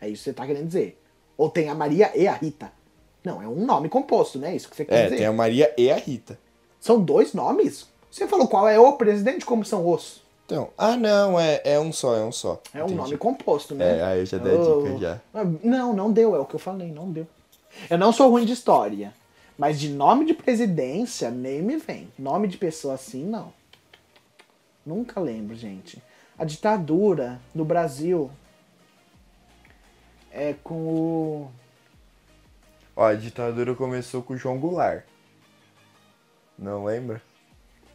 [0.00, 1.00] É isso que você tá querendo dizer.
[1.36, 2.72] Ou tem a Maria e a Rita.
[3.24, 4.52] Não, é um nome composto, né?
[4.52, 5.16] É isso que você quer É, dizer.
[5.16, 6.38] tem a Maria e a Rita.
[6.80, 7.86] São dois nomes?
[8.10, 10.22] Você falou qual é o presidente, como são os?
[10.46, 12.62] Então, ah não, é, é um só, é um só.
[12.72, 12.94] É um Entendi.
[13.02, 13.98] nome composto, né?
[13.98, 14.82] É, aí eu já dei a Oh.
[14.82, 15.20] dica já.
[15.34, 17.26] Ah, Não, não deu, é o que eu falei, não deu.
[17.88, 19.12] Eu não sou ruim de história,
[19.56, 22.08] mas de nome de presidência nem me vem.
[22.18, 23.52] Nome de pessoa assim, não.
[24.84, 26.02] Nunca lembro, gente.
[26.38, 28.30] A ditadura no Brasil
[30.30, 31.50] é com o.
[32.96, 35.04] Ó, a ditadura começou com o João Goulart.
[36.58, 37.20] Não lembra?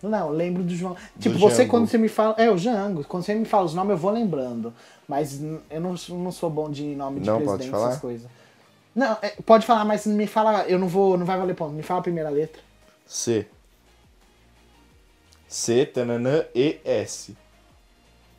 [0.02, 0.98] Não, lembro do João.
[1.18, 2.36] Tipo, Do você quando você me fala.
[2.38, 3.06] É, o Jango.
[3.06, 4.74] Quando você me fala os nomes, eu vou lembrando.
[5.08, 8.30] Mas eu não, não sou bom de nome de Não presidente, essas coisas.
[8.96, 10.66] Não, é, pode falar, mas me fala.
[10.68, 11.18] Eu não vou.
[11.18, 11.74] Não vai valer ponto.
[11.74, 12.62] Me fala a primeira letra.
[13.06, 13.48] C.
[15.48, 17.36] C, tananã, E, S.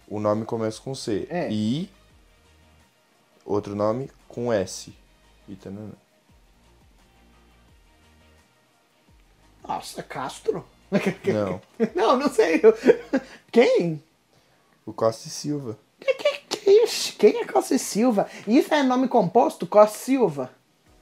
[0.08, 1.26] O nome começa com C.
[1.30, 1.50] É.
[1.50, 1.90] I.
[3.44, 4.94] Outro nome com S.
[5.48, 5.92] E tananã.
[9.66, 10.64] Nossa, Castro?
[11.24, 11.60] Não.
[11.94, 12.60] não, não sei.
[13.50, 14.02] Quem?
[14.86, 15.76] O Costa e Silva.
[15.98, 16.38] Que, que,
[16.70, 17.14] isso?
[17.18, 18.26] Quem é Costa e Silva?
[18.46, 19.66] Isso é nome composto?
[19.66, 20.50] Costa Silva?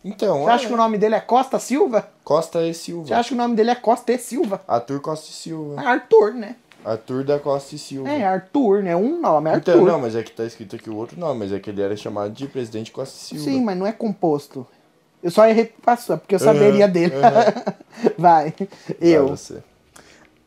[0.04, 0.68] Então, Você acha é.
[0.68, 2.08] que o nome dele é Costa Silva?
[2.24, 3.16] Costa e Você Silva.
[3.16, 4.60] acha que o nome dele é Costa e Silva?
[4.66, 5.80] Arthur Costa e Silva.
[5.80, 6.56] É Arthur, né?
[6.84, 8.10] Arthur da Costa e Silva.
[8.10, 8.96] É, Arthur, né?
[8.96, 9.72] Um nome, é Arthur.
[9.74, 11.80] Então, não, mas é que tá escrito aqui o outro nome, mas é que ele
[11.80, 13.44] era chamado de presidente Costa e Silva.
[13.44, 14.66] Sim, mas não é composto.
[15.22, 17.14] Eu só errei passou, porque eu saberia Aham, dele.
[17.14, 17.74] aham.
[18.18, 18.54] Vai.
[19.00, 19.28] Eu.
[19.28, 19.62] Vai você.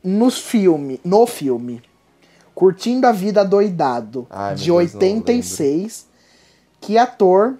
[0.03, 1.81] Nos filme, no filme
[2.55, 6.07] Curtindo a Vida Doidado, Ai, de Deus, não 86,
[6.81, 7.55] que ator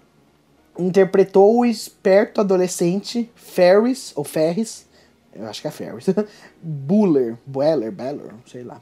[0.79, 4.87] interpretou o esperto adolescente Ferris, ou Ferris,
[5.33, 6.05] eu acho que é Ferris,
[6.63, 8.79] Buller, Bueller, Beller, sei lá,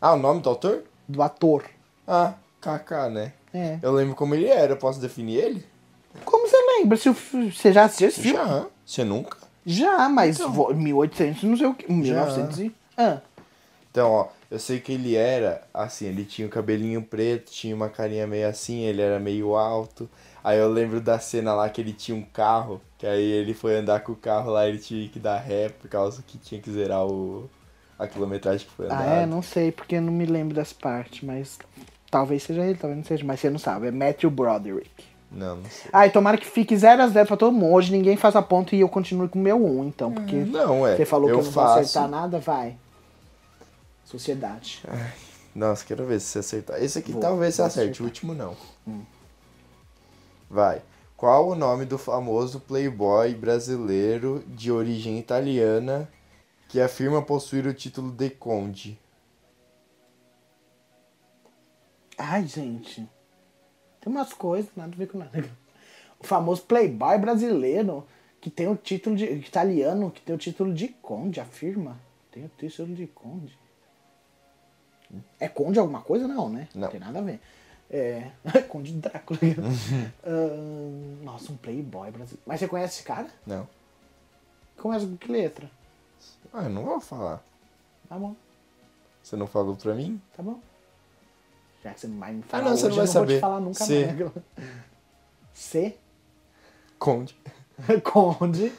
[0.00, 0.84] Ah, o nome do autor?
[1.08, 1.64] do ator.
[2.06, 3.32] Ah, Kaká, né?
[3.52, 3.78] É.
[3.82, 5.64] Eu lembro como ele era, eu posso definir ele?
[6.24, 6.96] Como você lembra?
[6.96, 8.36] Se você já assistiu esse filme?
[8.38, 8.66] Já.
[8.86, 9.36] Você nunca?
[9.66, 10.52] Já, mas Então.
[10.52, 12.74] vo- 1800, não sei o que, 1900 e...
[12.96, 13.18] Ah,
[13.90, 17.88] Então, ó, eu sei que ele era, assim, ele tinha o cabelinho preto, tinha uma
[17.88, 20.08] carinha meio assim, ele era meio alto.
[20.42, 23.76] Aí eu lembro da cena lá que ele tinha um carro, que aí ele foi
[23.76, 26.70] andar com o carro lá, ele tinha que dar ré por causa que tinha que
[26.70, 27.50] zerar o,
[27.98, 29.02] a quilometragem que foi andada.
[29.02, 31.58] ah, é, não sei, porque eu não me lembro das partes, mas
[32.10, 35.10] talvez seja ele, talvez não seja, mas você não sabe, é Matthew Broderick.
[35.30, 35.90] Não, não sei.
[35.92, 37.72] Ah, e tomara que fique 0 a 0 pra todo mundo.
[37.72, 40.84] Hoje ninguém faz a ponta e eu continuo com o meu 1, então, porque Não,
[40.86, 40.96] é.
[40.96, 41.78] você falou eu que eu não vou faço...
[41.80, 42.76] acertar nada, vai.
[44.10, 44.82] Sociedade.
[45.54, 46.82] Nossa, quero ver se você acertar.
[46.82, 48.02] Esse aqui Vou, talvez você acerte, acertar.
[48.02, 48.04] Hum.
[48.04, 48.56] o último não.
[50.48, 50.82] Vai.
[51.16, 56.10] Qual o nome do famoso playboy brasileiro de origem italiana
[56.68, 58.98] que afirma possuir o título de conde?
[62.18, 63.08] Ai, gente.
[64.00, 65.44] Tem umas coisas, nada a ver com nada.
[66.18, 68.06] O famoso playboy brasileiro
[68.40, 69.24] que tem o título de.
[69.24, 72.00] italiano, que tem o título de conde, afirma.
[72.32, 73.59] Tem o título de conde.
[75.38, 76.26] É conde alguma coisa?
[76.28, 76.68] Não, né?
[76.74, 76.88] Não.
[76.88, 77.40] tem nada a ver.
[77.90, 78.30] É.
[78.68, 79.38] conde Drácula.
[80.24, 82.42] Ah, nossa, um playboy brasileiro.
[82.46, 83.28] Mas você conhece esse cara?
[83.46, 83.66] Não.
[84.78, 85.70] Conhece com que letra?
[86.52, 87.42] Ah, eu não vou falar.
[88.08, 88.34] Tá bom,
[89.22, 90.20] Você não falou pra mim?
[90.36, 90.58] tá bom.
[91.82, 93.26] Já que você não vai me falar não, você hoje, não vai eu não vou
[93.26, 93.40] te saber.
[93.40, 94.06] falar nunca C.
[94.06, 94.32] mais.
[95.54, 95.96] C?
[96.98, 97.36] Conde.
[98.04, 98.72] Conde.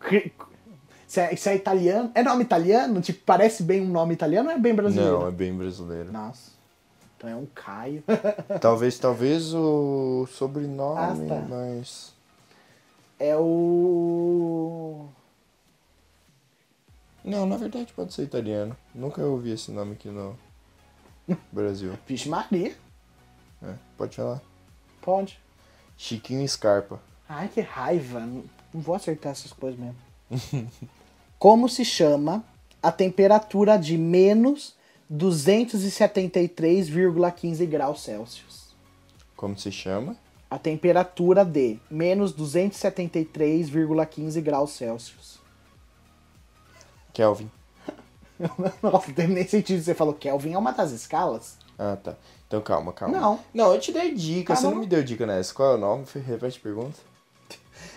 [0.00, 0.32] Cri-
[1.06, 2.10] Se é, se é italiano.
[2.14, 3.00] É nome italiano?
[3.00, 5.20] Tipo, parece bem um nome italiano ou é bem brasileiro?
[5.20, 6.10] Não, é bem brasileiro.
[6.12, 6.50] Nossa.
[7.16, 8.02] Então é um Caio.
[8.60, 11.46] Talvez, talvez o sobrenome, Ah, tá.
[11.48, 12.12] mas.
[13.18, 15.06] é o.
[17.24, 18.76] Não, na verdade pode ser italiano.
[18.94, 20.38] Nunca ouvi esse nome aqui no
[21.50, 21.92] Brasil.
[22.06, 22.74] Vixe Maria.
[23.62, 24.40] É, pode falar.
[25.00, 25.38] Pode.
[25.96, 27.00] Chiquinho Scarpa.
[27.28, 28.20] Ai, que raiva.
[28.20, 28.44] Não
[28.74, 29.96] não vou acertar essas coisas mesmo.
[31.38, 32.42] Como se chama
[32.82, 34.74] a temperatura de menos
[35.12, 38.74] 273,15 graus Celsius?
[39.36, 40.16] Como se chama?
[40.50, 45.38] A temperatura de menos 273,15 graus Celsius.
[47.12, 47.50] Kelvin.
[48.82, 49.82] Nossa, não tem nem sentido.
[49.82, 51.58] Você falou Kelvin é uma das escalas?
[51.78, 52.16] Ah, tá.
[52.46, 53.18] Então calma, calma.
[53.18, 53.40] Não.
[53.52, 54.54] Não, eu te dei dica.
[54.54, 55.52] Tá Você não me deu dica nessa.
[55.52, 56.06] Qual é o nome?
[56.14, 56.96] Repete a pergunta.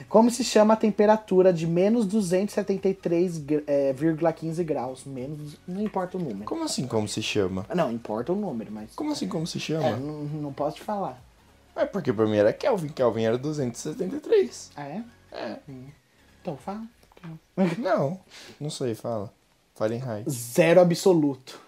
[0.08, 5.04] Como se chama a temperatura de menos 273,15 graus?
[5.06, 5.58] Menos.
[5.68, 6.45] Não importa o número.
[6.45, 7.66] Como assim como se chama?
[7.76, 8.95] Não, importa o número, mas.
[8.95, 9.97] Como assim como se É, chama?
[9.97, 11.22] não, não posso te falar.
[11.76, 12.89] É porque pra mim era Kelvin.
[12.89, 14.72] Kelvin era 273.
[14.76, 15.04] Ah, é?
[15.32, 15.58] É.
[16.41, 16.84] Então fala.
[17.78, 18.20] Não,
[18.60, 19.32] não sei, fala.
[19.76, 20.30] Fahrenheit.
[20.30, 21.60] Zero absoluto.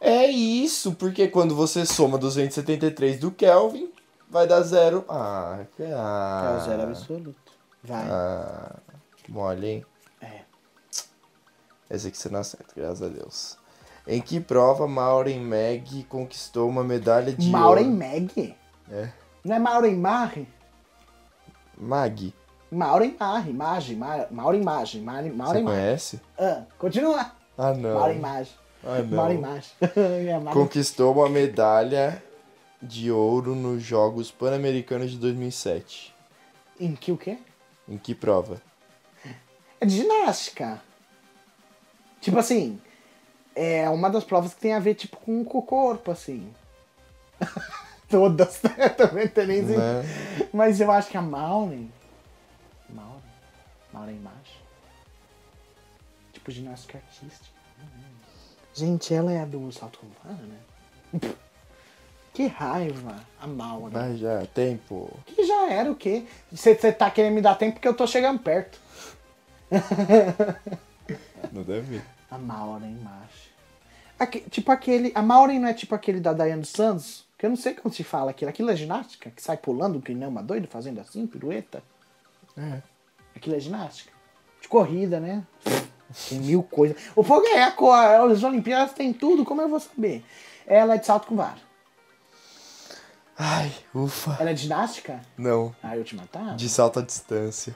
[0.00, 3.90] É isso, porque quando você soma 273 do Kelvin,
[4.30, 5.04] vai dar zero.
[5.08, 6.52] Ah, que- ah.
[6.54, 7.52] É o zero absoluto.
[7.82, 8.06] Vai.
[8.10, 8.76] Ah,
[9.28, 9.86] mole, hein?
[10.20, 10.40] É.
[11.90, 13.58] Esse aqui você não acerta, graças a Deus.
[14.06, 17.98] Em que prova Maureen Mag conquistou uma medalha de Maureen ouro?
[17.98, 18.56] Mag?
[18.90, 19.08] É.
[19.44, 20.48] Não é Maureen Marre?
[21.76, 22.34] Mag,
[22.70, 26.20] Maureen Marre, Mage, Ma- Maureen Mage, Maureen você conhece?
[26.38, 27.32] Ah, continua.
[27.56, 27.94] Ah, não.
[27.94, 28.50] Maureen Mage.
[28.84, 29.16] Ah, não.
[29.16, 29.70] Maureen Mage.
[29.96, 32.22] É, Conquistou uma medalha
[32.82, 36.14] de ouro nos Jogos Pan-Americanos de 2007.
[36.78, 37.38] Em que o quê?
[37.88, 38.60] Em que prova?
[39.80, 40.80] É de ginástica.
[42.20, 42.80] Tipo assim,
[43.54, 46.52] é uma das provas que tem a ver tipo com, com o corpo, assim.
[48.08, 48.88] Todas, né?
[48.96, 49.62] Também tem nem.
[49.62, 50.02] Né?
[50.52, 51.92] Mas eu acho que a Maureen.
[52.88, 53.22] Maureen?
[53.92, 54.60] Maureen Mage?
[56.32, 57.60] Tipo ginástica artística.
[58.74, 60.58] Gente, ela é a do salto com vara, né?
[62.32, 63.90] Que raiva, a Maureen.
[63.90, 65.10] Vai já, tempo.
[65.26, 66.24] Que já era o quê?
[66.50, 68.78] Você tá querendo me dar tempo porque eu tô chegando perto.
[71.52, 72.00] Não deve.
[72.30, 73.50] A Maureen Mache.
[74.18, 75.10] Aque- tipo aquele.
[75.14, 77.26] A Maureen não é tipo aquele da Diane Santos?
[77.36, 78.50] Que eu não sei como se fala aquilo.
[78.50, 79.30] Aquilo é ginástica?
[79.30, 81.82] Que sai pulando que nem uma doida, fazendo assim, pirueta?
[82.56, 82.82] É.
[83.34, 84.12] Aquilo é ginástica.
[84.60, 85.42] De corrida, né?
[86.28, 86.96] Tem mil coisas.
[87.16, 87.94] O fogo é a cor.
[87.96, 90.22] As Olimpíadas tem tudo, como eu vou saber?
[90.66, 91.69] Ela é de salto com vara.
[93.42, 94.36] Ai, ufa.
[94.38, 95.20] Ela é ginástica?
[95.38, 96.56] Não, Ah, eu te matar?
[96.56, 97.74] de salto à distância.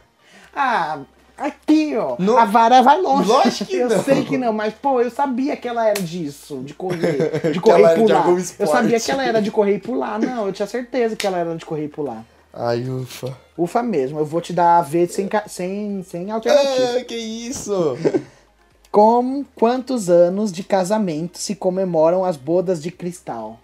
[0.55, 1.01] Ah,
[1.37, 2.15] Aqui, ó.
[2.17, 3.27] No- A vara vai longe.
[3.29, 4.05] Lógico que eu não.
[4.05, 7.41] sei que não, mas, pô, eu sabia que ela era disso, de correr.
[7.53, 8.29] De correr e era pular.
[8.57, 10.21] Eu sabia que ela era de correr e pular.
[10.21, 12.25] Não, eu tinha certeza que ela era de correr e pular.
[12.53, 13.37] Ai, ufa.
[13.59, 16.99] Ufa mesmo, eu vou te dar a V sem, sem, sem alternativa.
[17.01, 17.99] Ah, que isso?
[18.93, 23.59] Com quantos anos de casamento se comemoram as bodas de cristal?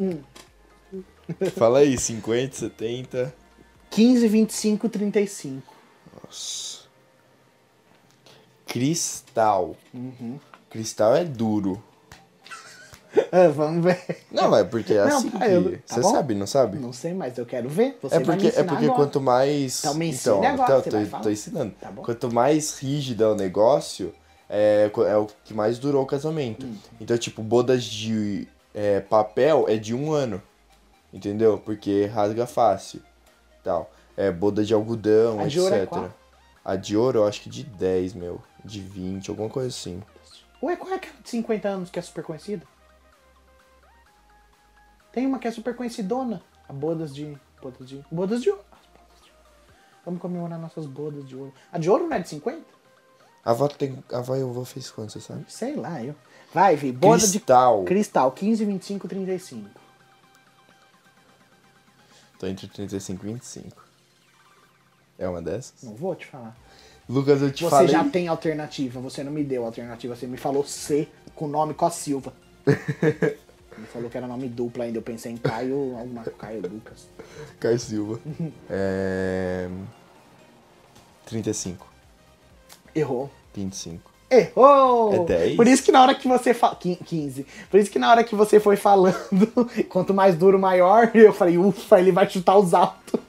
[0.00, 0.18] Hum.
[1.56, 3.34] Fala aí, 50, 70.
[3.90, 5.74] 15, 25, 35.
[6.24, 6.80] Nossa.
[8.66, 9.76] Cristal.
[9.92, 10.38] Uhum.
[10.70, 11.82] Cristal é duro.
[13.32, 14.00] Ah, vamos ver.
[14.30, 15.76] Não, é porque é Não, assim eu- que...
[15.78, 16.10] tá Você bom?
[16.12, 16.78] sabe, não sabe?
[16.78, 17.98] Não sei, mas eu quero ver.
[18.00, 18.92] Você É porque, é porque agora.
[18.94, 19.80] quanto mais.
[19.80, 21.22] Então me ensine agora, então, tô, vai falar.
[21.24, 21.74] tô ensinando.
[21.80, 21.88] Tá.
[21.90, 24.14] Quanto mais rígido é o negócio,
[24.48, 26.64] é, é o que mais durou o casamento.
[26.64, 26.76] Hum.
[27.00, 30.42] Então, tipo, bodas de é, papel é de um ano.
[31.12, 31.58] Entendeu?
[31.58, 33.02] Porque rasga fácil.
[33.64, 33.90] Tal.
[34.16, 35.92] É boda de algodão, A de etc.
[35.92, 36.10] ouro é?
[36.64, 38.40] A de ouro eu acho que de 10, meu.
[38.64, 40.02] De 20, alguma coisa assim.
[40.62, 42.66] Ué, qual é aquela de 50 anos que é super conhecida?
[45.12, 46.42] Tem uma que é super conhecidona.
[46.68, 47.36] A bodas de.
[47.60, 48.04] Bodas de.
[48.10, 48.62] Bodas de ouro.
[48.70, 49.42] As bodas de ouro.
[50.04, 51.52] Vamos comemorar nossas bodas de ouro.
[51.72, 52.62] A de ouro não é de 50?
[53.44, 54.04] A avó tem.
[54.12, 55.44] A avó e o avô fez quanto, você sabe?
[55.48, 56.14] Sei lá, eu.
[56.52, 56.92] Vai, Vi.
[56.92, 57.80] Boda Cristal.
[57.80, 57.86] de.
[57.86, 58.32] Cristal.
[58.32, 59.80] 15, 25, 35.
[62.38, 63.84] Tô entre 35 e 25.
[65.18, 65.74] É uma dessas?
[65.82, 66.56] Não vou te falar.
[67.08, 67.88] Lucas, eu te Você falei.
[67.88, 69.00] já tem alternativa.
[69.00, 70.16] Você não me deu alternativa.
[70.16, 72.32] Você me falou C com nome com a Silva.
[72.66, 74.98] me falou que era nome duplo ainda.
[74.98, 77.06] Eu pensei em Caio, alguma Caio Lucas.
[77.58, 78.20] Caio Silva.
[78.70, 79.68] é...
[81.26, 81.86] 35.
[82.94, 83.30] Errou.
[83.54, 84.09] 25.
[84.30, 85.14] Errou!
[85.14, 85.56] É 10?
[85.56, 86.76] Por isso que na hora que você fala.
[86.76, 87.46] 15.
[87.70, 89.16] Por isso que na hora que você foi falando,
[89.88, 93.20] quanto mais duro, maior, eu falei, ufa, ele vai chutar os altos.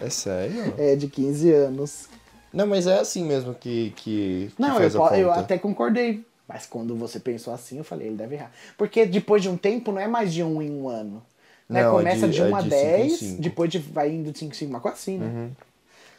[0.00, 0.74] É sério?
[0.76, 2.08] É, de 15 anos.
[2.52, 6.24] Não, mas é assim mesmo que, que, que Não, eu, a eu até concordei.
[6.48, 8.52] Mas quando você pensou assim, eu falei, ele deve errar.
[8.78, 11.22] Porque depois de um tempo, não é mais de um em um ano.
[11.68, 11.82] Né?
[11.82, 13.42] Não, é Começa de- de, é 1 a de cinco em 10, cinco.
[13.42, 15.48] depois de, vai indo de 5 em 5, uma coisa assim, né?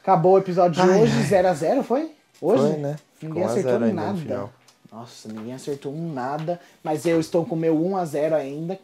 [0.02, 1.24] Acabou o episódio de Ai, hoje, ai.
[1.24, 2.12] 0 a 0 foi?
[2.42, 2.62] Hoje?
[2.74, 2.96] Foi, né?
[3.22, 4.50] Ninguém Ficou acertou nada.
[4.92, 6.60] Nossa, ninguém acertou um nada.
[6.84, 8.80] Mas eu estou com o meu 1 a 0 ainda.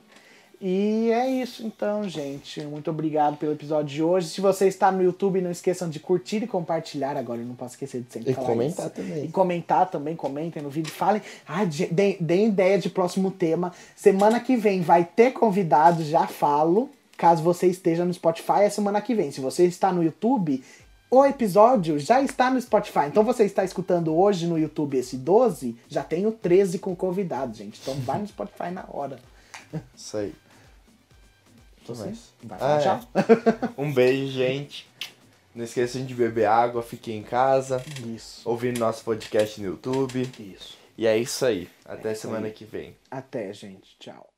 [0.66, 2.62] E é isso então, gente.
[2.62, 4.30] Muito obrigado pelo episódio de hoje.
[4.30, 7.18] Se você está no YouTube, não esqueçam de curtir e compartilhar.
[7.18, 8.96] Agora eu não posso esquecer de sempre E falar comentar isso.
[8.96, 9.26] também.
[9.26, 10.90] E comentar também, comentem no vídeo.
[10.92, 13.74] Falem, ah, de- deem, deem ideia de próximo tema.
[13.94, 16.90] Semana que vem vai ter convidado, já falo.
[17.18, 19.32] Caso você esteja no Spotify, é semana que vem.
[19.32, 20.64] Se você está no YouTube,
[21.14, 23.06] o episódio já está no Spotify.
[23.08, 27.56] Então você está escutando hoje no YouTube esse 12, já tem o 13 com convidado,
[27.56, 27.80] gente.
[27.82, 29.20] Então vai no Spotify na hora.
[29.96, 30.34] Isso aí.
[31.86, 32.34] Você mais?
[32.44, 33.00] vai Ah, tchau.
[33.78, 34.90] Um beijo, gente.
[35.54, 40.28] Não esqueçam de beber água, fiquem em casa, Isso, ouvindo nosso podcast no YouTube.
[40.40, 40.78] isso.
[40.98, 41.70] E é isso aí.
[41.86, 42.54] Até isso semana aí.
[42.54, 42.96] que vem.
[43.12, 43.96] Até, gente.
[44.00, 44.33] Tchau.